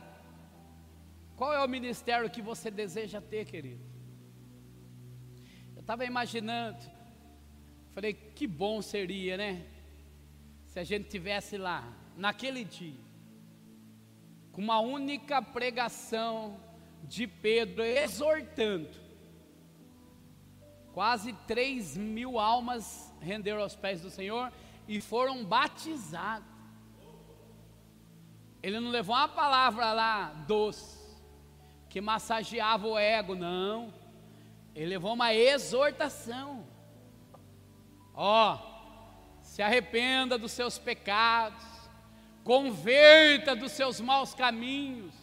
Qual 1.36 1.54
é 1.54 1.64
o 1.64 1.70
ministério 1.70 2.32
que 2.32 2.42
você 2.42 2.72
deseja 2.72 3.22
ter, 3.22 3.46
querido? 3.46 3.86
Eu 5.76 5.82
estava 5.82 6.04
imaginando, 6.04 6.84
falei, 7.94 8.16
que 8.16 8.48
bom 8.48 8.82
seria, 8.82 9.38
né? 9.38 9.68
Se 10.66 10.80
a 10.80 10.84
gente 10.84 11.10
tivesse 11.10 11.60
lá, 11.60 11.94
naquele 12.18 12.64
dia, 12.64 13.06
com 14.52 14.64
uma 14.64 14.80
única 14.80 15.44
pregação 15.44 16.60
de 17.04 17.28
Pedro 17.28 17.84
exortando. 17.84 18.90
Quase 20.94 21.34
3 21.48 21.98
mil 21.98 22.40
almas 22.40 23.12
renderam 23.20 23.62
aos 23.62 23.76
pés 23.76 24.02
do 24.02 24.10
Senhor 24.10 24.52
e 24.88 25.02
foram 25.02 25.44
batizados. 25.44 26.48
Ele 28.62 28.80
não 28.80 28.92
levou 28.92 29.16
uma 29.16 29.28
palavra 29.28 29.92
lá 29.92 30.34
doce, 30.48 30.98
que 31.90 32.00
massageava 32.00 32.88
o 32.88 32.98
ego, 32.98 33.36
não. 33.36 33.94
Ele 34.74 34.86
levou 34.86 35.14
uma 35.14 35.34
exortação. 35.34 36.66
Ó, 38.14 38.58
se 39.42 39.62
arrependa 39.62 40.38
dos 40.38 40.52
seus 40.52 40.78
pecados, 40.78 41.64
converta 42.44 43.56
dos 43.56 43.72
seus 43.72 44.00
maus 44.00 44.34
caminhos, 44.34 45.14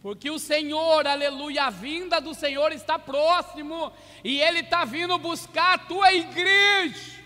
porque 0.00 0.30
o 0.30 0.38
Senhor, 0.38 1.06
aleluia, 1.06 1.64
a 1.64 1.70
vinda 1.70 2.20
do 2.20 2.34
Senhor 2.34 2.72
está 2.72 2.98
próximo, 2.98 3.92
e 4.22 4.40
Ele 4.40 4.60
está 4.60 4.84
vindo 4.84 5.18
buscar 5.18 5.74
a 5.74 5.78
tua 5.78 6.12
igreja. 6.12 7.18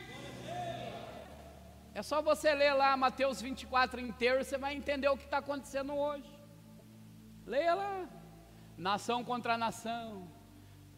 É 1.94 2.02
só 2.02 2.22
você 2.22 2.54
ler 2.54 2.72
lá 2.72 2.96
Mateus 2.96 3.42
24 3.42 4.00
inteiro, 4.00 4.42
você 4.42 4.56
vai 4.56 4.74
entender 4.74 5.08
o 5.08 5.16
que 5.16 5.24
está 5.24 5.38
acontecendo 5.38 5.92
hoje. 5.92 6.30
Leia 7.46 7.74
lá. 7.74 8.08
Nação 8.78 9.22
contra 9.22 9.58
nação, 9.58 10.26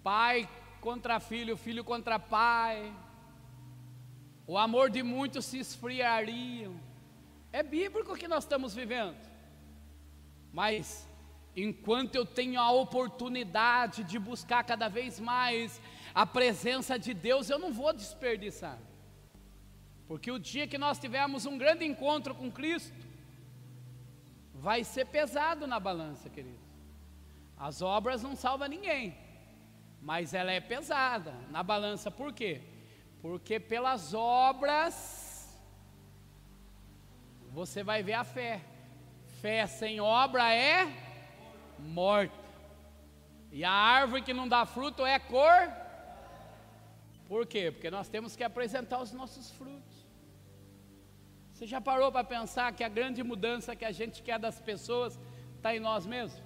pai 0.02 0.48
contra 0.80 1.18
filho, 1.18 1.56
filho 1.56 1.82
contra 1.82 2.18
pai. 2.18 2.94
O 4.46 4.56
amor 4.56 4.90
de 4.90 5.02
muitos 5.02 5.46
se 5.46 5.58
esfriariam. 5.58 6.78
É 7.50 7.62
bíblico 7.62 8.12
o 8.12 8.16
que 8.16 8.28
nós 8.28 8.44
estamos 8.44 8.74
vivendo. 8.74 9.16
Mas 10.52 11.08
enquanto 11.56 12.14
eu 12.16 12.26
tenho 12.26 12.60
a 12.60 12.70
oportunidade 12.70 14.04
de 14.04 14.18
buscar 14.18 14.64
cada 14.64 14.88
vez 14.88 15.20
mais 15.20 15.80
a 16.14 16.26
presença 16.26 16.98
de 16.98 17.14
Deus, 17.14 17.50
eu 17.50 17.58
não 17.58 17.72
vou 17.72 17.92
desperdiçar. 17.92 18.78
Porque 20.06 20.30
o 20.30 20.38
dia 20.38 20.66
que 20.66 20.78
nós 20.78 20.98
tivermos 20.98 21.46
um 21.46 21.56
grande 21.56 21.84
encontro 21.84 22.34
com 22.34 22.50
Cristo, 22.50 22.94
vai 24.52 24.84
ser 24.84 25.06
pesado 25.06 25.66
na 25.66 25.78
balança, 25.78 26.28
querido. 26.28 26.58
As 27.56 27.82
obras 27.82 28.22
não 28.22 28.34
salvam 28.34 28.68
ninguém, 28.68 29.16
mas 30.02 30.34
ela 30.34 30.52
é 30.52 30.60
pesada 30.60 31.34
na 31.50 31.62
balança, 31.62 32.10
por 32.10 32.32
quê? 32.32 32.62
Porque 33.22 33.58
pelas 33.58 34.12
obras 34.12 35.58
você 37.52 37.82
vai 37.82 38.02
ver 38.02 38.14
a 38.14 38.24
fé. 38.24 38.60
Fé 39.40 39.66
sem 39.66 40.00
obra 40.00 40.52
é 40.52 41.03
morta. 41.78 42.44
E 43.50 43.64
a 43.64 43.70
árvore 43.70 44.22
que 44.22 44.32
não 44.32 44.48
dá 44.48 44.66
fruto 44.66 45.04
é 45.06 45.18
cor. 45.18 45.72
Por 47.28 47.46
quê? 47.46 47.70
Porque 47.70 47.90
nós 47.90 48.08
temos 48.08 48.36
que 48.36 48.44
apresentar 48.44 49.00
os 49.00 49.12
nossos 49.12 49.50
frutos. 49.52 49.94
Você 51.52 51.66
já 51.66 51.80
parou 51.80 52.10
para 52.10 52.24
pensar 52.24 52.72
que 52.72 52.82
a 52.82 52.88
grande 52.88 53.22
mudança 53.22 53.76
que 53.76 53.84
a 53.84 53.92
gente 53.92 54.22
quer 54.22 54.38
das 54.38 54.60
pessoas 54.60 55.18
está 55.56 55.74
em 55.74 55.80
nós 55.80 56.04
mesmos? 56.04 56.42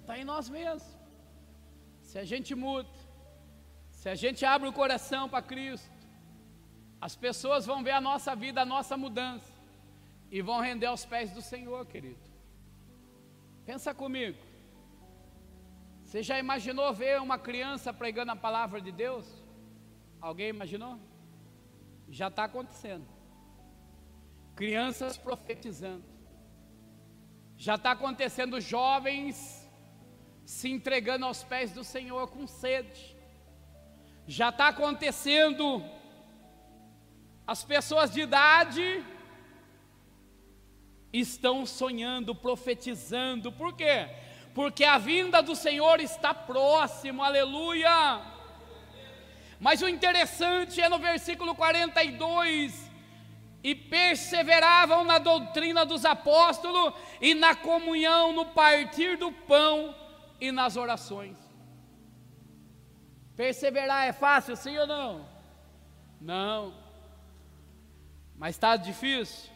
Está 0.00 0.16
em 0.16 0.24
nós 0.24 0.48
mesmos. 0.48 0.86
Se 2.02 2.18
a 2.18 2.24
gente 2.24 2.54
muda, 2.54 2.88
se 3.90 4.08
a 4.08 4.14
gente 4.14 4.44
abre 4.44 4.68
o 4.68 4.72
coração 4.72 5.28
para 5.28 5.42
Cristo, 5.42 5.90
as 7.00 7.16
pessoas 7.16 7.66
vão 7.66 7.82
ver 7.82 7.92
a 7.92 8.00
nossa 8.00 8.34
vida, 8.36 8.62
a 8.62 8.64
nossa 8.64 8.96
mudança, 8.96 9.52
e 10.30 10.40
vão 10.40 10.60
render 10.60 10.86
aos 10.86 11.04
pés 11.04 11.32
do 11.32 11.42
Senhor, 11.42 11.84
querido. 11.86 12.29
Pensa 13.70 13.94
comigo. 13.94 14.36
Você 16.02 16.24
já 16.24 16.36
imaginou 16.44 16.92
ver 16.92 17.20
uma 17.20 17.38
criança 17.38 17.92
pregando 17.92 18.32
a 18.32 18.42
palavra 18.46 18.80
de 18.80 18.90
Deus? 18.90 19.24
Alguém 20.20 20.48
imaginou? 20.48 20.98
Já 22.08 22.26
está 22.26 22.42
acontecendo. 22.46 23.06
Crianças 24.56 25.16
profetizando. 25.16 26.02
Já 27.56 27.76
está 27.76 27.92
acontecendo 27.92 28.60
jovens 28.60 29.36
se 30.44 30.68
entregando 30.68 31.26
aos 31.26 31.44
pés 31.44 31.70
do 31.70 31.84
Senhor 31.84 32.26
com 32.26 32.48
sede. 32.48 33.16
Já 34.26 34.48
está 34.48 34.66
acontecendo 34.66 35.64
as 37.46 37.62
pessoas 37.62 38.10
de 38.10 38.22
idade 38.22 38.82
estão 41.12 41.66
sonhando, 41.66 42.34
profetizando, 42.34 43.50
por 43.50 43.74
quê? 43.74 44.08
Porque 44.54 44.84
a 44.84 44.98
vinda 44.98 45.42
do 45.42 45.54
Senhor 45.54 46.00
está 46.00 46.34
próximo, 46.34 47.22
aleluia. 47.22 48.20
Mas 49.58 49.82
o 49.82 49.88
interessante 49.88 50.80
é 50.80 50.88
no 50.88 50.98
versículo 50.98 51.54
42: 51.54 52.90
e 53.62 53.74
perseveravam 53.74 55.04
na 55.04 55.18
doutrina 55.18 55.84
dos 55.84 56.04
apóstolos 56.04 56.94
e 57.20 57.34
na 57.34 57.54
comunhão, 57.54 58.32
no 58.32 58.46
partir 58.46 59.16
do 59.16 59.30
pão 59.30 59.94
e 60.40 60.50
nas 60.50 60.76
orações. 60.76 61.36
Perseverar 63.36 64.06
é 64.06 64.12
fácil, 64.12 64.56
sim 64.56 64.76
ou 64.78 64.86
não? 64.86 65.28
Não. 66.20 66.74
Mas 68.36 68.56
está 68.56 68.76
difícil? 68.76 69.50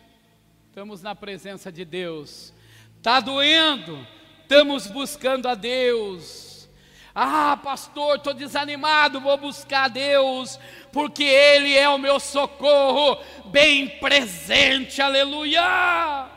Estamos 0.74 1.02
na 1.02 1.14
presença 1.14 1.70
de 1.70 1.84
Deus. 1.84 2.52
Está 2.96 3.20
doendo? 3.20 4.04
Estamos 4.42 4.88
buscando 4.88 5.46
a 5.46 5.54
Deus. 5.54 6.68
Ah, 7.14 7.56
pastor, 7.56 8.16
estou 8.16 8.34
desanimado, 8.34 9.20
vou 9.20 9.38
buscar 9.38 9.84
a 9.84 9.88
Deus, 9.88 10.58
porque 10.92 11.22
Ele 11.22 11.78
é 11.78 11.88
o 11.88 11.96
meu 11.96 12.18
socorro, 12.18 13.22
bem 13.52 13.88
presente, 14.00 15.00
aleluia. 15.00 16.28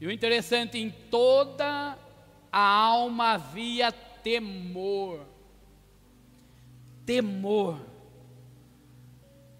E 0.00 0.06
o 0.06 0.10
interessante, 0.10 0.78
em 0.78 0.88
toda 0.88 1.98
a 2.50 2.58
alma 2.58 3.32
havia 3.32 3.92
temor, 3.92 5.26
temor 7.04 7.78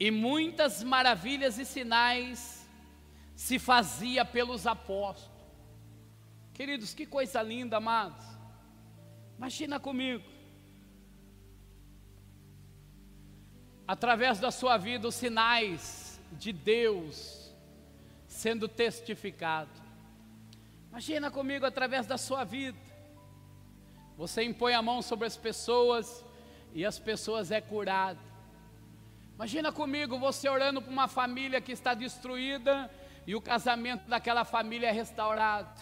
e 0.01 0.11
muitas 0.11 0.83
maravilhas 0.83 1.59
e 1.59 1.65
sinais 1.65 2.67
se 3.35 3.59
fazia 3.59 4.25
pelos 4.25 4.67
apóstolos. 4.67 5.39
Queridos, 6.55 6.95
que 6.95 7.07
coisa 7.07 7.41
linda, 7.43 7.77
amados. 7.77 8.25
Imagina 9.37 9.79
comigo. 9.79 10.25
Através 13.87 14.39
da 14.39 14.51
sua 14.51 14.77
vida, 14.77 15.09
os 15.09 15.15
sinais 15.15 16.21
de 16.33 16.53
Deus 16.53 17.55
sendo 18.27 18.69
testificado. 18.69 19.71
Imagina 20.91 21.31
comigo 21.31 21.65
através 21.65 22.07
da 22.07 22.19
sua 22.19 22.45
vida. 22.45 22.79
Você 24.17 24.43
impõe 24.43 24.75
a 24.75 24.83
mão 24.83 25.01
sobre 25.01 25.27
as 25.27 25.37
pessoas 25.37 26.25
e 26.75 26.85
as 26.85 26.99
pessoas 26.99 27.51
é 27.51 27.61
curado. 27.61 28.28
Imagina 29.39 29.71
comigo 29.71 30.19
você 30.19 30.49
orando 30.49 30.83
para 30.83 30.91
uma 30.91 31.07
família 31.07 31.61
que 31.61 31.71
está 31.71 31.95
destruída 31.95 32.91
e 33.25 33.37
o 33.37 33.41
casamento 33.41 34.09
daquela 34.09 34.45
família 34.45 34.89
é 34.89 34.91
restaurado. 34.91 35.81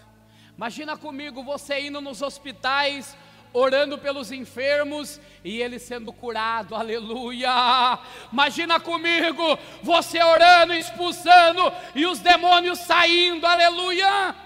Imagina 0.55 0.95
comigo 0.95 1.43
você 1.43 1.81
indo 1.87 2.03
nos 2.03 2.21
hospitais 2.21 3.17
orando 3.55 3.97
pelos 3.97 4.31
enfermos 4.31 5.19
e 5.43 5.63
eles 5.63 5.81
sendo 5.81 6.13
curado, 6.13 6.75
aleluia. 6.75 7.99
Imagina 8.31 8.79
comigo 8.79 9.59
você 9.83 10.23
orando, 10.23 10.75
expulsando 10.75 11.63
e 11.95 12.05
os 12.05 12.19
demônios 12.19 12.81
saindo, 12.81 13.47
aleluia. 13.47 14.37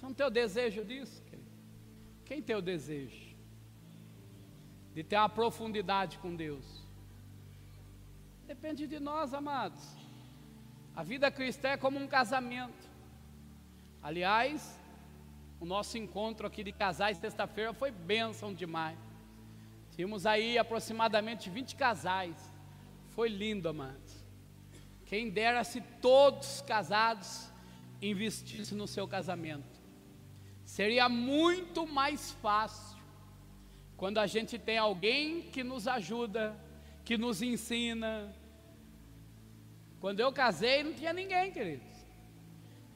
Não 0.00 0.14
tem 0.14 0.24
o 0.24 0.30
desejo 0.30 0.82
disso? 0.86 1.22
Quem 2.24 2.40
tem 2.40 2.56
o 2.56 2.62
desejo 2.62 3.36
de 4.94 5.04
ter 5.04 5.16
uma 5.16 5.28
profundidade 5.28 6.16
com 6.16 6.34
Deus? 6.34 6.79
Depende 8.52 8.84
de 8.88 8.98
nós, 8.98 9.32
amados. 9.32 9.80
A 10.96 11.04
vida 11.04 11.30
cristã 11.30 11.68
é 11.68 11.76
como 11.76 12.00
um 12.00 12.08
casamento. 12.08 12.90
Aliás, 14.02 14.76
O 15.60 15.66
nosso 15.66 15.98
encontro 15.98 16.46
aqui 16.46 16.64
de 16.64 16.72
casais 16.72 17.18
sexta-feira 17.18 17.74
foi 17.74 17.90
bênção 17.90 18.52
demais. 18.52 18.98
Tínhamos 19.94 20.24
aí 20.24 20.56
aproximadamente 20.56 21.50
20 21.50 21.76
casais. 21.76 22.34
Foi 23.10 23.28
lindo, 23.28 23.68
amados. 23.68 24.24
Quem 25.04 25.28
dera 25.28 25.62
se 25.62 25.82
todos 26.00 26.62
casados 26.62 27.52
investissem 28.00 28.76
no 28.76 28.88
seu 28.88 29.06
casamento. 29.06 29.78
Seria 30.64 31.08
muito 31.10 31.86
mais 31.86 32.32
fácil 32.32 32.98
quando 33.98 34.16
a 34.18 34.26
gente 34.26 34.58
tem 34.58 34.78
alguém 34.78 35.42
que 35.42 35.62
nos 35.62 35.86
ajuda, 35.86 36.58
que 37.04 37.18
nos 37.18 37.42
ensina. 37.42 38.34
Quando 40.00 40.20
eu 40.20 40.32
casei, 40.32 40.82
não 40.82 40.94
tinha 40.94 41.12
ninguém, 41.12 41.52
queridos. 41.52 41.86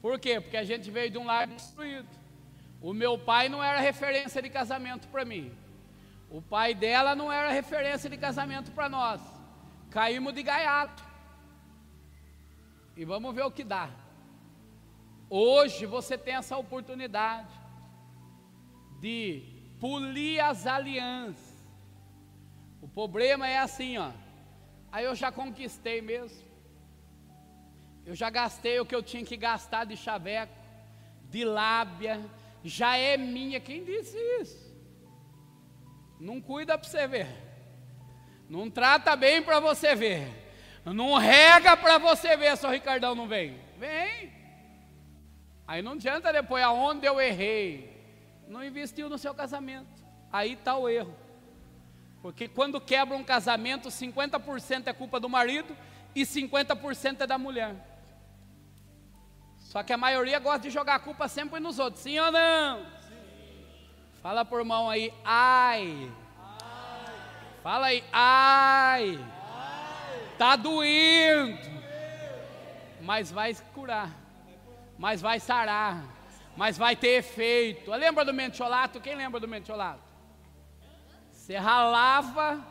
Por 0.01 0.19
quê? 0.19 0.41
Porque 0.41 0.57
a 0.57 0.63
gente 0.63 0.89
veio 0.89 1.09
de 1.09 1.17
um 1.17 1.25
lar 1.25 1.47
destruído. 1.47 2.09
O 2.81 2.93
meu 2.93 3.17
pai 3.17 3.47
não 3.49 3.63
era 3.63 3.79
referência 3.79 4.41
de 4.41 4.49
casamento 4.49 5.07
para 5.07 5.23
mim. 5.23 5.51
O 6.29 6.41
pai 6.41 6.73
dela 6.73 7.15
não 7.15 7.31
era 7.31 7.51
referência 7.51 8.09
de 8.09 8.17
casamento 8.17 8.71
para 8.71 8.89
nós. 8.89 9.21
Caímos 9.89 10.33
de 10.33 10.43
gaiato. 10.43 11.03
E 12.97 13.05
vamos 13.05 13.33
ver 13.33 13.43
o 13.43 13.51
que 13.51 13.63
dá. 13.63 13.89
Hoje 15.29 15.85
você 15.85 16.17
tem 16.17 16.35
essa 16.35 16.57
oportunidade 16.57 17.53
de 18.99 19.43
polir 19.79 20.39
as 20.43 20.67
alianças. 20.67 21.55
O 22.81 22.87
problema 22.87 23.47
é 23.47 23.57
assim, 23.57 23.97
ó. 23.97 24.11
Aí 24.91 25.05
eu 25.05 25.15
já 25.15 25.31
conquistei 25.31 26.01
mesmo. 26.01 26.44
Eu 28.05 28.15
já 28.15 28.29
gastei 28.29 28.79
o 28.79 28.85
que 28.85 28.95
eu 28.95 29.01
tinha 29.01 29.25
que 29.25 29.35
gastar 29.35 29.85
de 29.85 29.97
chaveco, 29.97 30.53
de 31.29 31.43
lábia, 31.43 32.23
já 32.63 32.97
é 32.97 33.17
minha. 33.17 33.59
Quem 33.59 33.83
disse 33.83 34.17
isso? 34.39 34.75
Não 36.19 36.39
cuida 36.39 36.77
para 36.77 36.87
você 36.87 37.07
ver. 37.07 37.27
Não 38.49 38.69
trata 38.69 39.15
bem 39.15 39.41
para 39.41 39.59
você 39.59 39.95
ver. 39.95 40.27
Não 40.85 41.15
rega 41.15 41.75
para 41.75 41.97
você 41.97 42.37
ver 42.37 42.53
o 42.63 42.69
Ricardão 42.69 43.15
não 43.15 43.27
vem. 43.27 43.59
Vem. 43.79 44.31
Aí 45.67 45.81
não 45.81 45.93
adianta 45.93 46.31
depois 46.31 46.63
aonde 46.63 47.07
eu 47.07 47.19
errei 47.19 47.95
não 48.47 48.63
investiu 48.63 49.09
no 49.09 49.17
seu 49.17 49.33
casamento. 49.33 50.03
Aí 50.31 50.53
está 50.53 50.75
o 50.77 50.87
erro. 50.87 51.15
Porque 52.21 52.47
quando 52.47 52.81
quebra 52.81 53.15
um 53.15 53.23
casamento, 53.23 53.89
50% 53.89 54.87
é 54.87 54.93
culpa 54.93 55.19
do 55.19 55.29
marido 55.29 55.75
e 56.15 56.23
50% 56.23 57.21
é 57.21 57.27
da 57.27 57.37
mulher. 57.37 57.75
Só 59.75 59.83
que 59.83 59.91
a 59.91 59.97
maioria 59.97 60.39
gosta 60.39 60.59
de 60.61 60.69
jogar 60.69 60.95
a 60.95 60.99
culpa 60.99 61.27
sempre 61.27 61.59
nos 61.59 61.79
outros, 61.79 62.01
sim 62.01 62.17
ou 62.17 62.31
não? 62.31 62.85
Sim. 63.01 63.65
Fala 64.23 64.45
por 64.45 64.63
mão 64.63 64.89
aí, 64.89 65.13
ai. 65.25 66.09
ai. 66.39 67.13
Fala 67.61 67.87
aí, 67.87 68.01
ai. 68.13 69.19
ai. 69.19 70.29
Tá 70.37 70.55
doendo. 70.55 71.59
Mas 73.01 73.29
vai 73.29 73.53
curar. 73.73 74.11
Mas 74.97 75.19
vai 75.21 75.41
sarar 75.41 76.15
mas 76.55 76.77
vai 76.77 76.95
ter 76.95 77.17
efeito. 77.17 77.91
Lembra 77.91 78.23
do 78.23 78.33
mentiolato? 78.33 79.01
Quem 79.01 79.13
lembra 79.13 79.41
do 79.41 79.47
mentiolato? 79.49 79.99
Você 81.33 81.57
ralava, 81.57 82.65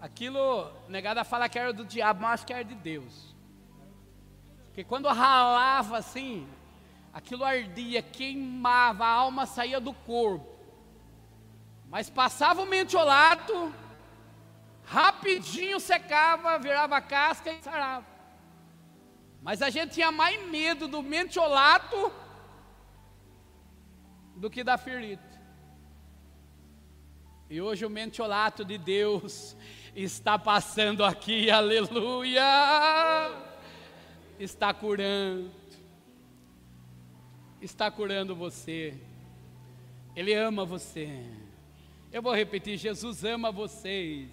aquilo, 0.00 0.70
negada 0.88 1.24
fala 1.24 1.48
que 1.48 1.58
era 1.58 1.72
do 1.72 1.84
diabo, 1.84 2.22
mas 2.22 2.34
acho 2.34 2.46
que 2.46 2.52
era 2.52 2.62
de 2.62 2.76
Deus. 2.76 3.31
Porque 4.72 4.84
quando 4.84 5.06
ralava 5.06 5.98
assim, 5.98 6.48
aquilo 7.12 7.44
ardia, 7.44 8.00
queimava, 8.00 9.04
a 9.04 9.10
alma 9.10 9.44
saía 9.44 9.78
do 9.78 9.92
corpo. 9.92 10.50
Mas 11.90 12.08
passava 12.08 12.62
o 12.62 12.66
mentiolato, 12.66 13.70
rapidinho 14.86 15.78
secava, 15.78 16.58
virava 16.58 17.02
casca 17.02 17.52
e 17.52 17.62
sarava. 17.62 18.06
Mas 19.42 19.60
a 19.60 19.68
gente 19.68 19.92
tinha 19.92 20.10
mais 20.10 20.42
medo 20.48 20.88
do 20.88 21.02
mentiolato 21.02 22.10
do 24.34 24.48
que 24.48 24.64
da 24.64 24.78
ferida. 24.78 25.22
E 27.50 27.60
hoje 27.60 27.84
o 27.84 27.90
mentiolato 27.90 28.64
de 28.64 28.78
Deus 28.78 29.54
está 29.94 30.38
passando 30.38 31.04
aqui, 31.04 31.50
aleluia! 31.50 32.40
Está 34.42 34.74
curando, 34.74 35.52
está 37.60 37.88
curando 37.92 38.34
você, 38.34 39.00
Ele 40.16 40.34
ama 40.34 40.64
você. 40.64 41.24
Eu 42.10 42.20
vou 42.20 42.34
repetir: 42.34 42.76
Jesus 42.76 43.22
ama 43.24 43.52
vocês. 43.52 44.30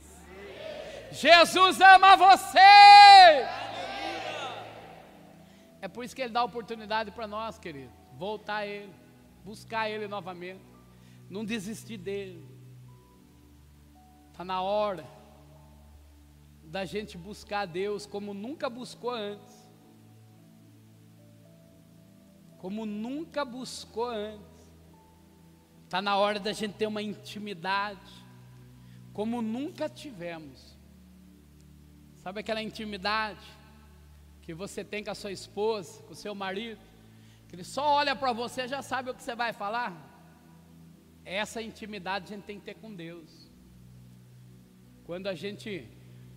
Jesus 1.12 1.80
ama 1.80 2.16
vocês. 2.16 3.48
É 5.80 5.88
por 5.88 6.04
isso 6.04 6.16
que 6.16 6.24
Ele 6.24 6.34
dá 6.34 6.44
oportunidade 6.44 7.12
para 7.12 7.28
nós, 7.28 7.60
querido, 7.60 7.92
voltar 8.18 8.58
a 8.58 8.66
Ele 8.66 8.92
buscar 9.46 9.90
Ele 9.92 10.08
novamente, 10.08 10.66
não 11.30 11.46
desistir 11.46 11.98
dele. 11.98 12.44
Está 14.32 14.44
na 14.44 14.60
hora 14.62 15.06
da 16.64 16.84
gente 16.84 17.16
buscar 17.16 17.68
Deus 17.68 18.08
como 18.08 18.34
nunca 18.34 18.72
buscou 18.72 19.12
antes. 19.12 19.59
Como 22.60 22.86
nunca 22.86 23.44
buscou 23.44 24.10
antes. 24.10 24.48
Está 25.86 26.02
na 26.02 26.16
hora 26.18 26.40
da 26.40 26.54
gente 26.54 26.76
ter 26.76 26.86
uma 26.86 27.02
intimidade, 27.02 28.14
como 29.12 29.42
nunca 29.42 29.90
tivemos. 29.90 30.78
Sabe 32.18 32.42
aquela 32.42 32.62
intimidade 32.62 33.46
que 34.44 34.54
você 34.54 34.84
tem 34.84 35.04
com 35.04 35.10
a 35.10 35.16
sua 35.16 35.32
esposa, 35.32 36.04
com 36.04 36.14
o 36.14 36.16
seu 36.16 36.36
marido? 36.36 36.90
que 37.50 37.56
ele 37.56 37.64
só 37.64 37.84
olha 37.96 38.16
para 38.16 38.32
você 38.32 38.68
já 38.68 38.82
sabe 38.84 39.10
o 39.10 39.16
que 39.16 39.24
você 39.24 39.36
vai 39.36 39.52
falar. 39.52 39.92
Essa 41.26 41.60
intimidade 41.62 42.26
a 42.26 42.36
gente 42.36 42.46
tem 42.46 42.60
que 42.60 42.66
ter 42.66 42.76
com 42.76 42.94
Deus. 42.94 43.50
Quando 45.04 45.26
a 45.26 45.34
gente 45.34 45.90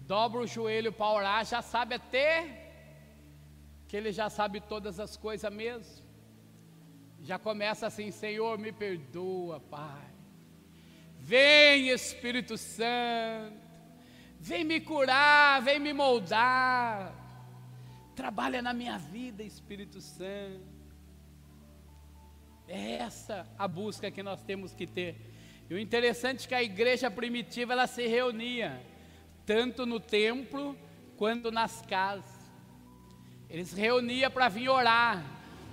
dobra 0.06 0.40
o 0.40 0.46
joelho 0.46 0.90
para 0.90 1.12
orar, 1.12 1.44
já 1.44 1.60
sabe 1.60 1.94
até 1.96 2.26
que 3.86 3.94
ele 3.94 4.10
já 4.10 4.30
sabe 4.30 4.58
todas 4.58 4.98
as 4.98 5.14
coisas 5.14 5.52
mesmo. 5.52 6.01
Já 7.22 7.38
começa 7.38 7.86
assim: 7.86 8.10
Senhor, 8.10 8.58
me 8.58 8.72
perdoa, 8.72 9.60
Pai. 9.60 10.10
Vem, 11.18 11.88
Espírito 11.88 12.58
Santo. 12.58 13.62
Vem 14.40 14.64
me 14.64 14.80
curar, 14.80 15.62
vem 15.62 15.78
me 15.78 15.92
moldar. 15.92 17.14
Trabalha 18.16 18.60
na 18.60 18.74
minha 18.74 18.98
vida, 18.98 19.42
Espírito 19.42 20.00
Santo. 20.00 20.72
É 22.66 22.94
essa 22.94 23.46
a 23.56 23.68
busca 23.68 24.10
que 24.10 24.22
nós 24.22 24.42
temos 24.42 24.74
que 24.74 24.86
ter. 24.86 25.16
E 25.70 25.74
o 25.74 25.78
interessante 25.78 26.44
é 26.44 26.48
que 26.48 26.54
a 26.54 26.62
igreja 26.62 27.10
primitiva 27.10 27.72
ela 27.72 27.86
se 27.86 28.06
reunia 28.06 28.84
tanto 29.46 29.86
no 29.86 30.00
templo 30.00 30.76
quanto 31.16 31.52
nas 31.52 31.82
casas. 31.82 32.42
Eles 33.48 33.72
reunia 33.72 34.28
para 34.28 34.48
vir 34.48 34.68
orar, 34.68 35.24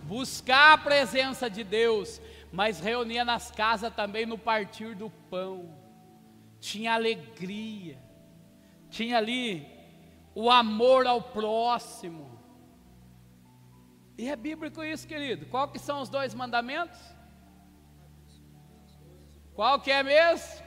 buscar 0.04 0.74
a 0.74 0.78
presença 0.78 1.50
de 1.50 1.64
Deus, 1.64 2.22
mas 2.52 2.80
reunia 2.80 3.24
nas 3.24 3.52
casas 3.52 3.94
também 3.94 4.26
no 4.26 4.38
partir 4.38 4.96
do 4.96 5.10
pão. 5.30 5.78
Tinha 6.60 6.94
alegria, 6.94 7.98
tinha 8.90 9.18
ali 9.18 9.68
o 10.36 10.50
amor 10.50 11.08
ao 11.08 11.22
próximo. 11.22 12.40
E 14.18 14.28
é 14.28 14.36
bíblico 14.36 14.84
isso, 14.84 15.08
querido. 15.08 15.46
Qual 15.46 15.70
que 15.70 15.80
são 15.80 16.02
os 16.02 16.10
dois 16.10 16.34
mandamentos? 16.34 17.00
Qual 19.54 19.80
que 19.80 19.92
é 19.92 20.04
mesmo? 20.04 20.64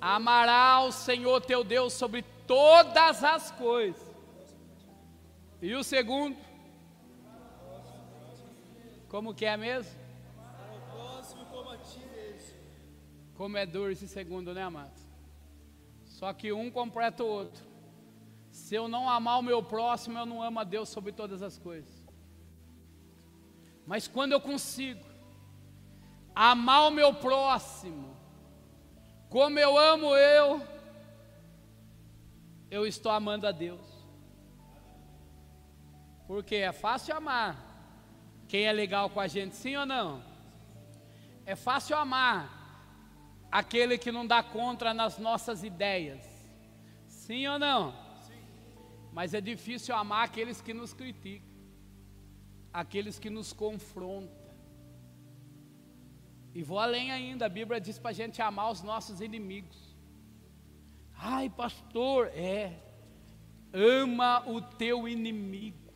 Amará 0.00 0.80
o 0.80 0.92
Senhor 0.92 1.40
teu 1.40 1.62
Deus 1.62 1.92
sobre 1.92 2.22
todas 2.46 3.22
as 3.22 3.50
coisas. 3.52 4.02
E 5.60 5.74
o 5.74 5.84
segundo? 5.84 6.36
Como 9.12 9.34
que 9.34 9.44
é 9.44 9.58
mesmo? 9.58 9.92
Como 13.34 13.58
é 13.58 13.66
duro 13.66 13.92
esse 13.92 14.08
segundo, 14.08 14.54
né, 14.54 14.62
amado? 14.62 14.98
Só 16.06 16.32
que 16.32 16.50
um 16.50 16.70
completa 16.70 17.22
o 17.22 17.26
outro. 17.26 17.62
Se 18.50 18.74
eu 18.74 18.88
não 18.88 19.10
amar 19.10 19.38
o 19.38 19.42
meu 19.42 19.62
próximo, 19.62 20.18
eu 20.18 20.24
não 20.24 20.42
amo 20.42 20.60
a 20.60 20.64
Deus 20.64 20.88
sobre 20.88 21.12
todas 21.12 21.42
as 21.42 21.58
coisas. 21.58 22.02
Mas 23.86 24.08
quando 24.08 24.32
eu 24.32 24.40
consigo 24.40 25.04
amar 26.34 26.88
o 26.88 26.90
meu 26.90 27.12
próximo, 27.12 28.16
como 29.28 29.58
eu 29.58 29.76
amo 29.76 30.16
eu, 30.16 30.66
eu 32.70 32.86
estou 32.86 33.12
amando 33.12 33.46
a 33.46 33.52
Deus. 33.52 34.06
Porque 36.26 36.54
é 36.56 36.72
fácil 36.72 37.14
amar 37.14 37.71
quem 38.52 38.66
é 38.66 38.72
legal 38.72 39.08
com 39.08 39.18
a 39.18 39.26
gente, 39.26 39.56
sim 39.56 39.74
ou 39.76 39.86
não? 39.86 40.22
É 41.46 41.56
fácil 41.56 41.96
amar 41.96 42.42
aquele 43.50 43.96
que 43.96 44.12
não 44.12 44.26
dá 44.26 44.42
contra 44.42 44.92
nas 44.92 45.16
nossas 45.16 45.64
ideias, 45.64 46.22
sim 47.08 47.46
ou 47.46 47.58
não? 47.58 47.94
Mas 49.10 49.32
é 49.32 49.40
difícil 49.40 49.94
amar 49.94 50.26
aqueles 50.26 50.60
que 50.60 50.74
nos 50.74 50.92
criticam, 50.92 51.48
aqueles 52.70 53.18
que 53.18 53.30
nos 53.30 53.54
confrontam. 53.54 54.36
E 56.54 56.62
vou 56.62 56.78
além 56.78 57.10
ainda, 57.10 57.46
a 57.46 57.48
Bíblia 57.48 57.80
diz 57.80 57.98
para 57.98 58.10
a 58.10 58.12
gente 58.12 58.42
amar 58.42 58.70
os 58.70 58.82
nossos 58.82 59.22
inimigos. 59.22 59.96
Ai, 61.16 61.48
pastor, 61.48 62.26
é. 62.34 62.78
Ama 63.72 64.46
o 64.46 64.60
teu 64.60 65.08
inimigo. 65.08 65.90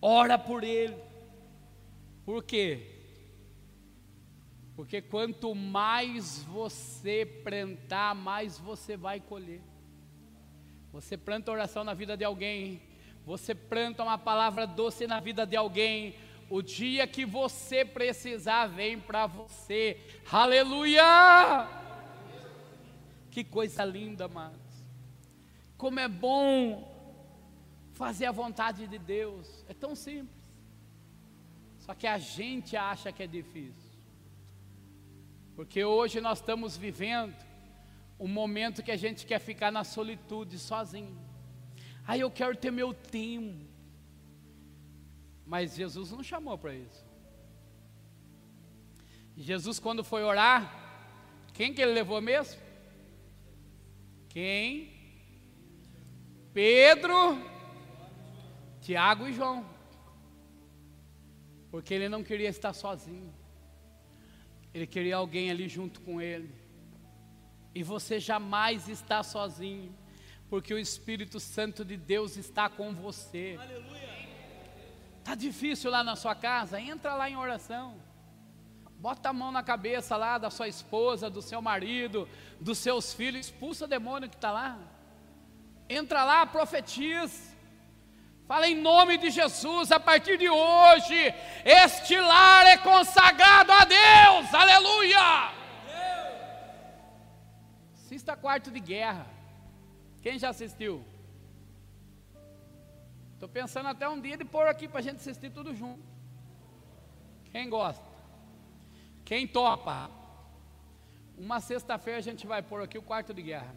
Ora 0.00 0.38
por 0.38 0.62
ele. 0.62 1.07
Por 2.28 2.44
quê? 2.44 2.82
Porque 4.76 5.00
quanto 5.00 5.54
mais 5.54 6.42
você 6.42 7.24
plantar, 7.24 8.14
mais 8.14 8.58
você 8.58 8.98
vai 8.98 9.18
colher. 9.18 9.62
Você 10.92 11.16
planta 11.16 11.50
oração 11.50 11.82
na 11.84 11.94
vida 11.94 12.18
de 12.18 12.24
alguém, 12.24 12.82
você 13.24 13.54
planta 13.54 14.02
uma 14.02 14.18
palavra 14.18 14.66
doce 14.66 15.06
na 15.06 15.20
vida 15.20 15.46
de 15.46 15.56
alguém, 15.56 16.16
o 16.50 16.60
dia 16.60 17.06
que 17.06 17.24
você 17.24 17.82
precisar 17.82 18.66
vem 18.66 19.00
para 19.00 19.26
você. 19.26 19.98
Aleluia! 20.30 21.66
Que 23.30 23.42
coisa 23.42 23.86
linda, 23.86 24.26
amados. 24.26 24.84
Como 25.78 25.98
é 25.98 26.06
bom 26.06 26.94
fazer 27.94 28.26
a 28.26 28.32
vontade 28.32 28.86
de 28.86 28.98
Deus. 28.98 29.64
É 29.66 29.72
tão 29.72 29.96
simples. 29.96 30.37
Só 31.88 31.94
que 31.94 32.06
a 32.06 32.18
gente 32.18 32.76
acha 32.76 33.10
que 33.10 33.22
é 33.22 33.26
difícil. 33.26 33.90
Porque 35.56 35.82
hoje 35.82 36.20
nós 36.20 36.36
estamos 36.36 36.76
vivendo 36.76 37.34
um 38.20 38.28
momento 38.28 38.82
que 38.82 38.90
a 38.90 38.96
gente 38.96 39.24
quer 39.24 39.38
ficar 39.38 39.72
na 39.72 39.84
solitude 39.84 40.58
sozinho. 40.58 41.18
Aí 42.06 42.20
eu 42.20 42.30
quero 42.30 42.54
ter 42.54 42.70
meu 42.70 42.92
tempo. 42.92 43.66
Mas 45.46 45.76
Jesus 45.76 46.10
não 46.10 46.22
chamou 46.22 46.58
para 46.58 46.74
isso. 46.74 47.06
Jesus, 49.34 49.78
quando 49.78 50.04
foi 50.04 50.22
orar, 50.22 50.60
quem 51.54 51.72
que 51.72 51.80
ele 51.80 51.92
levou 51.92 52.20
mesmo? 52.20 52.60
Quem? 54.28 54.92
Pedro, 56.52 57.38
Tiago 58.82 59.26
e 59.26 59.32
João. 59.32 59.77
Porque 61.70 61.92
ele 61.92 62.08
não 62.08 62.22
queria 62.22 62.48
estar 62.48 62.72
sozinho. 62.72 63.32
Ele 64.72 64.86
queria 64.86 65.16
alguém 65.16 65.50
ali 65.50 65.68
junto 65.68 66.00
com 66.00 66.20
ele. 66.20 66.54
E 67.74 67.82
você 67.82 68.18
jamais 68.18 68.88
está 68.88 69.22
sozinho, 69.22 69.94
porque 70.48 70.72
o 70.72 70.78
Espírito 70.78 71.38
Santo 71.38 71.84
de 71.84 71.96
Deus 71.96 72.36
está 72.36 72.68
com 72.68 72.94
você. 72.94 73.58
Está 75.18 75.34
difícil 75.34 75.90
lá 75.90 76.02
na 76.02 76.16
sua 76.16 76.34
casa? 76.34 76.80
Entra 76.80 77.14
lá 77.14 77.28
em 77.28 77.36
oração. 77.36 77.96
Bota 78.98 79.28
a 79.28 79.32
mão 79.32 79.52
na 79.52 79.62
cabeça 79.62 80.16
lá 80.16 80.38
da 80.38 80.50
sua 80.50 80.66
esposa, 80.66 81.30
do 81.30 81.40
seu 81.40 81.62
marido, 81.62 82.28
dos 82.60 82.78
seus 82.78 83.14
filhos, 83.14 83.46
expulsa 83.46 83.84
o 83.84 83.88
demônio 83.88 84.28
que 84.28 84.34
está 84.34 84.50
lá. 84.50 84.76
Entra 85.88 86.24
lá, 86.24 86.44
profetiza. 86.46 87.47
Fala 88.48 88.66
em 88.66 88.74
nome 88.74 89.18
de 89.18 89.28
Jesus, 89.30 89.92
a 89.92 90.00
partir 90.00 90.38
de 90.38 90.48
hoje, 90.48 91.34
este 91.66 92.18
lar 92.18 92.64
é 92.64 92.78
consagrado 92.78 93.70
a 93.70 93.84
Deus, 93.84 94.54
aleluia! 94.54 95.52
Assista 97.92 98.34
quarto 98.34 98.70
de 98.70 98.80
guerra. 98.80 99.26
Quem 100.22 100.38
já 100.38 100.48
assistiu? 100.48 101.04
Estou 103.34 103.50
pensando 103.50 103.90
até 103.90 104.08
um 104.08 104.18
dia 104.18 104.38
de 104.38 104.46
pôr 104.46 104.66
aqui 104.66 104.88
para 104.88 105.00
a 105.00 105.02
gente 105.02 105.16
assistir 105.16 105.50
tudo 105.50 105.74
junto. 105.74 106.02
Quem 107.52 107.68
gosta? 107.68 108.06
Quem 109.26 109.46
topa? 109.46 110.10
Uma 111.36 111.60
sexta-feira 111.60 112.18
a 112.18 112.22
gente 112.22 112.46
vai 112.46 112.62
pôr 112.62 112.82
aqui 112.82 112.96
o 112.96 113.02
quarto 113.02 113.34
de 113.34 113.42
guerra. 113.42 113.76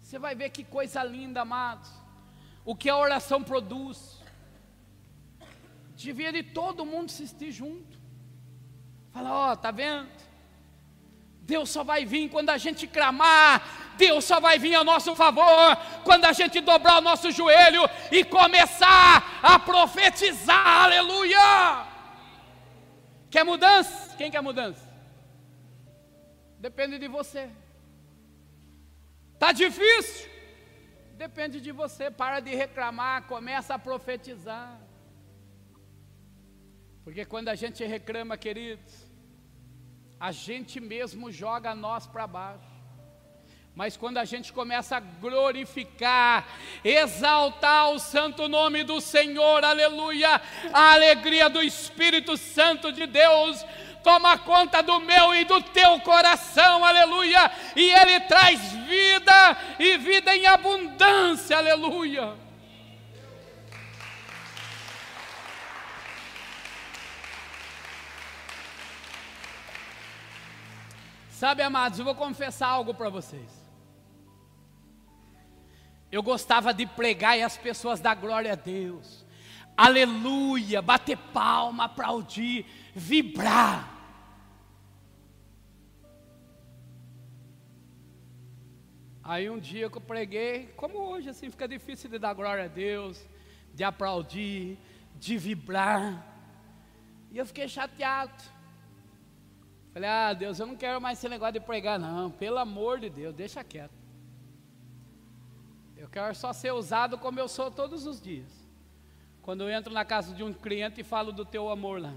Você 0.00 0.16
vai 0.16 0.36
ver 0.36 0.50
que 0.50 0.62
coisa 0.62 1.02
linda, 1.02 1.40
amados. 1.40 2.03
O 2.64 2.74
que 2.74 2.88
a 2.88 2.96
oração 2.96 3.42
produz. 3.42 4.18
Devia 5.96 6.32
de 6.32 6.42
todo 6.42 6.86
mundo 6.86 7.06
assistir 7.06 7.52
junto. 7.52 7.98
Fala, 9.12 9.32
ó, 9.32 9.52
oh, 9.52 9.56
tá 9.56 9.70
vendo? 9.70 10.08
Deus 11.42 11.68
só 11.68 11.84
vai 11.84 12.06
vir 12.06 12.30
quando 12.30 12.48
a 12.50 12.56
gente 12.56 12.86
clamar, 12.86 13.62
Deus 13.98 14.24
só 14.24 14.40
vai 14.40 14.58
vir 14.58 14.74
a 14.74 14.82
nosso 14.82 15.14
favor 15.14 15.76
quando 16.02 16.24
a 16.24 16.32
gente 16.32 16.58
dobrar 16.60 16.98
o 16.98 17.02
nosso 17.02 17.30
joelho 17.30 17.82
e 18.10 18.24
começar 18.24 19.40
a 19.42 19.58
profetizar, 19.58 20.84
aleluia! 20.84 21.86
Quer 23.30 23.44
mudança? 23.44 24.16
Quem 24.16 24.30
quer 24.30 24.40
mudança? 24.40 24.88
Depende 26.58 26.98
de 26.98 27.08
você. 27.08 27.50
Tá 29.38 29.52
difícil? 29.52 30.33
Depende 31.16 31.60
de 31.60 31.72
você. 31.72 32.10
Para 32.10 32.40
de 32.40 32.54
reclamar, 32.54 33.24
começa 33.24 33.74
a 33.74 33.78
profetizar. 33.78 34.80
Porque 37.04 37.24
quando 37.24 37.48
a 37.48 37.54
gente 37.54 37.84
reclama, 37.84 38.36
queridos, 38.36 38.92
a 40.18 40.32
gente 40.32 40.80
mesmo 40.80 41.30
joga 41.30 41.74
nós 41.74 42.06
para 42.06 42.26
baixo. 42.26 42.74
Mas 43.74 43.96
quando 43.96 44.18
a 44.18 44.24
gente 44.24 44.52
começa 44.52 44.96
a 44.96 45.00
glorificar, 45.00 46.46
exaltar 46.84 47.90
o 47.90 47.98
santo 47.98 48.48
nome 48.48 48.84
do 48.84 49.00
Senhor, 49.00 49.64
aleluia, 49.64 50.40
a 50.72 50.92
alegria 50.92 51.50
do 51.50 51.60
Espírito 51.60 52.36
Santo 52.36 52.92
de 52.92 53.04
Deus 53.04 53.64
toma 54.04 54.36
conta 54.36 54.82
do 54.82 55.00
meu 55.00 55.34
e 55.34 55.46
do 55.46 55.62
teu 55.62 55.98
coração, 56.00 56.84
aleluia, 56.84 57.50
e 57.74 57.90
ele 57.90 58.20
traz 58.20 58.60
vida 58.72 59.56
e 59.78 59.96
vida 59.96 60.36
em 60.36 60.46
abundância, 60.46 61.56
aleluia. 61.56 62.36
Sabe, 71.30 71.62
amados, 71.62 71.98
eu 71.98 72.04
vou 72.04 72.14
confessar 72.14 72.68
algo 72.68 72.94
para 72.94 73.08
vocês. 73.08 73.50
Eu 76.12 76.22
gostava 76.22 76.72
de 76.72 76.86
pregar 76.86 77.38
e 77.38 77.42
as 77.42 77.56
pessoas 77.56 78.00
dar 78.00 78.14
glória 78.14 78.52
a 78.52 78.54
Deus, 78.54 79.26
aleluia, 79.76 80.80
bater 80.80 81.16
palma, 81.16 81.86
aplaudir, 81.86 82.66
vibrar. 82.94 83.93
Aí 89.24 89.48
um 89.48 89.58
dia 89.58 89.88
que 89.88 89.96
eu 89.96 90.02
preguei, 90.02 90.66
como 90.76 90.98
hoje, 90.98 91.30
assim, 91.30 91.50
fica 91.50 91.66
difícil 91.66 92.10
de 92.10 92.18
dar 92.18 92.34
glória 92.34 92.64
a 92.64 92.68
Deus, 92.68 93.24
de 93.72 93.82
aplaudir, 93.82 94.78
de 95.14 95.38
vibrar. 95.38 96.22
E 97.32 97.38
eu 97.38 97.46
fiquei 97.46 97.66
chateado. 97.66 98.44
Falei, 99.94 100.10
ah, 100.10 100.34
Deus, 100.34 100.58
eu 100.58 100.66
não 100.66 100.76
quero 100.76 101.00
mais 101.00 101.18
esse 101.18 101.26
negócio 101.26 101.54
de 101.54 101.60
pregar, 101.60 101.98
não. 101.98 102.30
Pelo 102.30 102.58
amor 102.58 103.00
de 103.00 103.08
Deus, 103.08 103.34
deixa 103.34 103.64
quieto. 103.64 103.94
Eu 105.96 106.08
quero 106.10 106.34
só 106.34 106.52
ser 106.52 106.72
usado 106.72 107.16
como 107.16 107.40
eu 107.40 107.48
sou 107.48 107.70
todos 107.70 108.06
os 108.06 108.20
dias. 108.20 108.52
Quando 109.40 109.62
eu 109.62 109.70
entro 109.70 109.90
na 109.90 110.04
casa 110.04 110.34
de 110.34 110.44
um 110.44 110.52
cliente 110.52 111.00
e 111.00 111.04
falo 111.04 111.32
do 111.32 111.46
teu 111.46 111.70
amor 111.70 111.98
lá. 111.98 112.12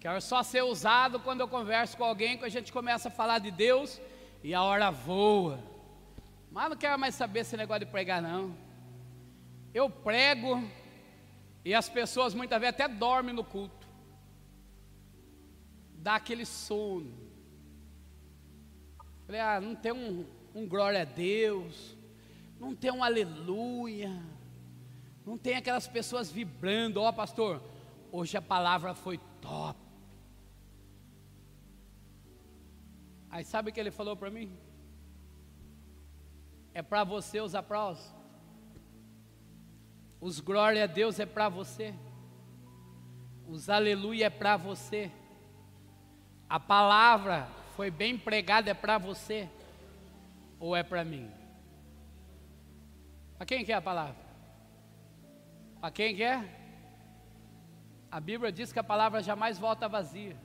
Quero 0.00 0.20
só 0.22 0.42
ser 0.42 0.62
usado 0.62 1.20
quando 1.20 1.40
eu 1.40 1.48
converso 1.48 1.94
com 1.96 2.04
alguém, 2.04 2.38
que 2.38 2.44
a 2.46 2.48
gente 2.48 2.72
começa 2.72 3.08
a 3.08 3.10
falar 3.10 3.38
de 3.38 3.50
Deus 3.50 4.00
e 4.42 4.54
a 4.54 4.62
hora 4.62 4.90
voa. 4.90 5.58
Mas 6.50 6.68
não 6.70 6.76
quero 6.76 6.98
mais 6.98 7.14
saber 7.14 7.40
esse 7.40 7.56
negócio 7.56 7.84
de 7.84 7.90
pregar, 7.90 8.20
não. 8.20 8.54
Eu 9.72 9.88
prego 9.88 10.62
e 11.64 11.74
as 11.74 11.88
pessoas 11.88 12.34
muitas 12.34 12.60
vezes 12.60 12.74
até 12.74 12.88
dormem 12.88 13.34
no 13.34 13.44
culto 13.44 13.82
dá 16.02 16.16
aquele 16.16 16.44
sono. 16.44 17.12
Falei, 19.24 19.40
ah, 19.40 19.60
não 19.60 19.76
tem 19.76 19.92
um, 19.92 20.26
um 20.52 20.66
glória 20.66 21.02
a 21.02 21.04
Deus, 21.04 21.96
não 22.58 22.74
tem 22.74 22.90
um 22.90 23.04
aleluia, 23.04 24.10
não 25.24 25.38
tem 25.38 25.54
aquelas 25.54 25.86
pessoas 25.86 26.30
vibrando, 26.30 27.00
ó 27.00 27.08
oh, 27.08 27.12
pastor, 27.12 27.62
hoje 28.10 28.36
a 28.36 28.42
palavra 28.42 28.94
foi 28.94 29.18
top. 29.40 29.78
Aí 33.42 33.46
sabe 33.46 33.70
o 33.70 33.72
que 33.72 33.80
ele 33.80 33.90
falou 33.90 34.16
para 34.16 34.30
mim? 34.30 34.56
É 36.72 36.80
para 36.80 37.02
você 37.02 37.40
os 37.40 37.56
aplausos. 37.56 38.14
Os 40.20 40.38
glória 40.38 40.84
a 40.84 40.86
Deus 40.86 41.18
é 41.18 41.26
para 41.26 41.48
você. 41.48 41.92
Os 43.48 43.68
aleluia 43.68 44.26
é 44.26 44.30
para 44.30 44.56
você. 44.56 45.10
A 46.48 46.60
palavra 46.60 47.48
foi 47.74 47.90
bem 47.90 48.16
pregada 48.16 48.70
é 48.70 48.74
para 48.74 48.96
você 48.96 49.50
ou 50.60 50.76
é 50.76 50.84
para 50.84 51.04
mim? 51.04 51.28
Para 53.36 53.44
quem 53.44 53.64
que 53.64 53.72
é 53.72 53.74
a 53.74 53.82
palavra? 53.82 54.24
Para 55.80 55.90
quem 55.90 56.14
que 56.14 56.22
é? 56.22 56.48
A 58.08 58.20
Bíblia 58.20 58.52
diz 58.52 58.72
que 58.72 58.78
a 58.78 58.84
palavra 58.84 59.20
jamais 59.20 59.58
volta 59.58 59.88
vazia. 59.88 60.36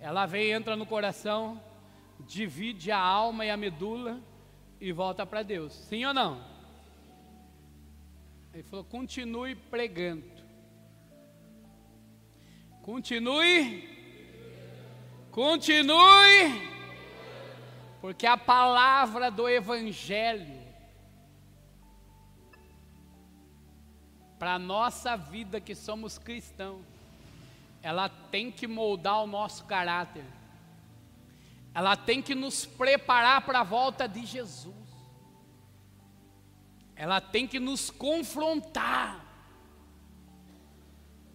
Ela 0.00 0.26
vem, 0.26 0.50
entra 0.50 0.74
no 0.74 0.84
coração, 0.84 1.62
divide 2.26 2.90
a 2.90 2.98
alma 2.98 3.44
e 3.44 3.50
a 3.50 3.56
medula 3.56 4.20
e 4.80 4.92
volta 4.92 5.24
para 5.26 5.42
Deus. 5.42 5.72
Sim 5.72 6.04
ou 6.04 6.14
não? 6.14 6.44
Ele 8.52 8.62
falou: 8.62 8.84
continue 8.84 9.54
pregando. 9.54 10.24
Continue. 12.82 13.96
Continue. 15.30 16.68
Porque 18.00 18.26
a 18.26 18.36
palavra 18.36 19.30
do 19.30 19.48
Evangelho 19.48 20.58
para 24.38 24.54
a 24.54 24.58
nossa 24.58 25.16
vida 25.16 25.60
que 25.60 25.74
somos 25.74 26.16
cristãos, 26.16 26.84
ela 27.82 28.08
tem 28.08 28.52
que 28.52 28.66
moldar 28.66 29.22
o 29.22 29.26
nosso 29.26 29.64
caráter, 29.64 30.24
ela 31.78 31.96
tem 31.96 32.20
que 32.20 32.34
nos 32.34 32.66
preparar 32.66 33.42
para 33.42 33.60
a 33.60 33.62
volta 33.62 34.08
de 34.08 34.26
Jesus, 34.26 34.74
ela 36.96 37.20
tem 37.20 37.46
que 37.46 37.60
nos 37.60 37.88
confrontar, 37.88 39.24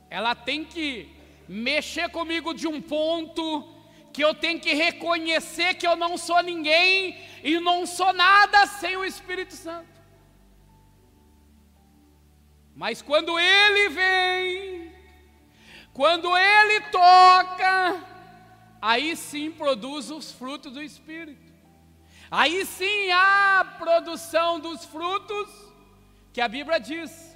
ela 0.10 0.36
tem 0.36 0.66
que 0.66 1.10
mexer 1.48 2.10
comigo 2.10 2.54
de 2.54 2.68
um 2.68 2.82
ponto 2.82 3.74
que 4.12 4.22
eu 4.22 4.36
tenho 4.36 4.60
que 4.60 4.74
reconhecer 4.74 5.76
que 5.76 5.88
eu 5.88 5.96
não 5.96 6.18
sou 6.18 6.44
ninguém 6.44 7.18
e 7.42 7.58
não 7.62 7.86
sou 7.86 8.12
nada 8.12 8.68
sem 8.68 8.98
o 8.98 9.06
Espírito 9.06 9.54
Santo. 9.54 9.88
Mas 12.76 13.02
quando 13.02 13.40
Ele 13.40 13.90
vem, 13.92 14.94
quando 15.94 16.36
Ele 16.36 16.82
toca, 16.92 18.13
aí 18.84 19.16
sim 19.16 19.50
produz 19.50 20.12
os 20.12 20.34
frutos 20.34 20.74
do 20.74 20.84
Espírito. 20.84 21.54
Aí 22.30 22.66
sim 22.66 23.10
há 23.12 23.76
produção 23.78 24.60
dos 24.60 24.84
frutos 24.84 25.50
que 26.34 26.42
a 26.42 26.50
Bíblia 26.50 26.80
diz: 26.82 27.34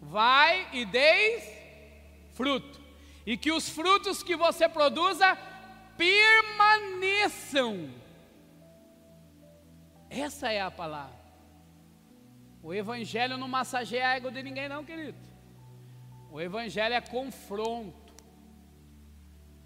vai 0.00 0.68
e 0.72 0.84
deis 0.84 1.44
fruto, 2.34 2.80
e 3.24 3.36
que 3.36 3.52
os 3.52 3.68
frutos 3.68 4.24
que 4.24 4.34
você 4.34 4.68
produza 4.68 5.38
permaneçam. 5.96 7.88
Essa 10.10 10.50
é 10.50 10.60
a 10.60 10.70
palavra. 10.70 11.22
O 12.60 12.74
Evangelho 12.74 13.38
não 13.38 13.46
massageia 13.46 14.08
a 14.08 14.16
ego 14.16 14.32
de 14.32 14.42
ninguém, 14.42 14.68
não, 14.68 14.84
querido. 14.84 15.18
O 16.30 16.40
Evangelho 16.40 16.94
é 16.94 17.00
confronto. 17.00 18.01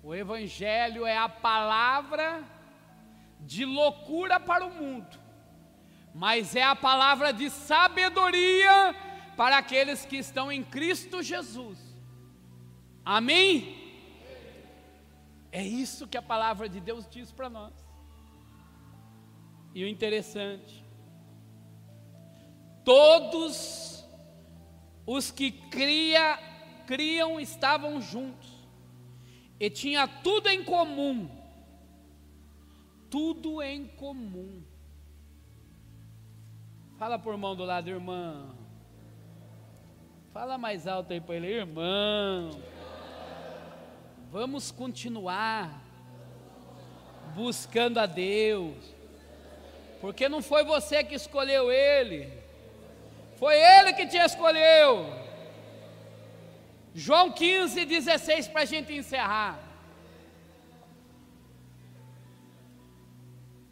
O 0.06 0.14
Evangelho 0.14 1.04
é 1.04 1.16
a 1.18 1.28
palavra 1.28 2.44
de 3.40 3.64
loucura 3.64 4.38
para 4.38 4.64
o 4.64 4.70
mundo, 4.70 5.18
mas 6.14 6.54
é 6.54 6.62
a 6.62 6.76
palavra 6.76 7.32
de 7.32 7.50
sabedoria 7.50 8.94
para 9.36 9.58
aqueles 9.58 10.06
que 10.06 10.16
estão 10.16 10.52
em 10.52 10.62
Cristo 10.62 11.24
Jesus. 11.24 11.78
Amém? 13.04 13.76
É 15.50 15.64
isso 15.64 16.06
que 16.06 16.16
a 16.16 16.22
palavra 16.22 16.68
de 16.68 16.80
Deus 16.80 17.08
diz 17.08 17.32
para 17.32 17.50
nós. 17.50 17.74
E 19.74 19.82
o 19.82 19.88
interessante 19.88 20.86
Todos 22.84 24.06
os 25.04 25.32
que 25.32 25.50
cria, 25.50 26.38
criam 26.86 27.40
estavam 27.40 28.00
juntos 28.00 28.45
e 29.58 29.70
tinha 29.70 30.06
tudo 30.06 30.48
em 30.48 30.62
comum. 30.64 31.28
Tudo 33.10 33.62
em 33.62 33.86
comum. 33.86 34.62
Fala 36.98 37.18
por 37.18 37.36
mão 37.36 37.54
do 37.54 37.64
lado, 37.64 37.88
irmão. 37.88 38.54
Fala 40.32 40.58
mais 40.58 40.86
alto 40.86 41.12
aí 41.12 41.20
para 41.20 41.36
ele, 41.36 41.46
irmão. 41.46 42.50
Vamos 44.30 44.70
continuar 44.70 45.82
buscando 47.34 47.98
a 47.98 48.06
Deus, 48.06 48.74
porque 50.00 50.28
não 50.28 50.42
foi 50.42 50.64
você 50.64 51.04
que 51.04 51.14
escolheu 51.14 51.70
Ele. 51.70 52.32
Foi 53.36 53.54
Ele 53.54 53.92
que 53.92 54.06
te 54.06 54.16
escolheu. 54.16 55.25
João 56.98 57.30
15, 57.30 57.84
16, 57.84 58.48
para 58.48 58.62
a 58.62 58.64
gente 58.64 58.90
encerrar. 58.94 59.58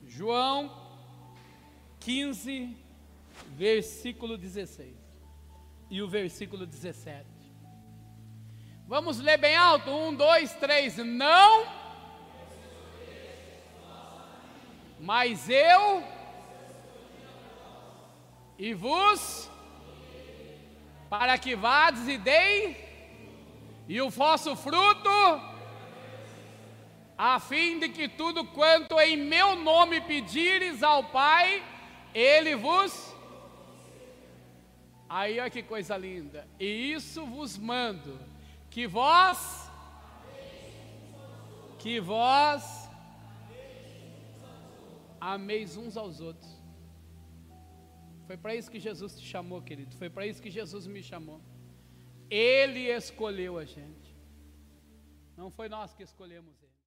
João 0.07 0.71
15, 2.01 2.77
versículo 3.57 4.37
16 4.37 4.95
e 5.91 6.03
o 6.03 6.07
versículo 6.07 6.67
17. 6.67 7.25
Vamos 8.87 9.19
ler 9.19 9.39
bem 9.39 9.57
alto? 9.57 9.91
Um, 9.91 10.15
dois, 10.15 10.53
três. 10.57 10.99
Não, 10.99 11.67
mas 15.01 15.49
eu 15.49 16.05
e 18.59 18.75
vos 18.75 19.51
para 21.09 21.39
que 21.39 21.57
vades 21.57 22.07
e 22.07 22.19
dei, 22.19 22.84
e 23.89 24.01
o 24.01 24.11
vosso 24.11 24.57
fruto, 24.57 25.11
a 27.17 27.39
fim 27.39 27.79
de 27.79 27.89
que 27.89 28.09
tudo 28.09 28.45
quanto 28.45 28.99
em 29.01 29.17
meu 29.17 29.57
nome 29.57 30.01
pedires 30.01 30.83
ao 30.83 31.05
Pai, 31.05 31.63
Ele 32.15 32.57
vos. 32.57 33.15
Aí 35.09 35.39
olha 35.39 35.51
que 35.51 35.63
coisa 35.63 35.97
linda, 35.97 36.49
e 36.59 36.93
isso 36.93 37.25
vos 37.25 37.57
mando, 37.57 38.19
que 38.71 38.87
vós, 38.87 39.71
que 41.79 42.01
vós 42.01 42.89
ameis 45.21 45.77
uns 45.77 45.97
aos 45.97 46.21
outros. 46.21 46.51
Foi 48.27 48.37
para 48.37 48.55
isso 48.55 48.71
que 48.71 48.81
Jesus 48.81 49.19
te 49.19 49.27
chamou, 49.27 49.61
querido. 49.63 49.95
Foi 49.97 50.09
para 50.09 50.27
isso 50.27 50.43
que 50.43 50.51
Jesus 50.51 50.87
me 50.87 51.03
chamou. 51.03 51.41
Ele 52.31 52.91
escolheu 52.91 53.59
a 53.59 53.65
gente. 53.65 54.15
Não 55.37 55.51
foi 55.51 55.69
nós 55.69 55.93
que 55.95 56.03
escolhemos. 56.03 56.64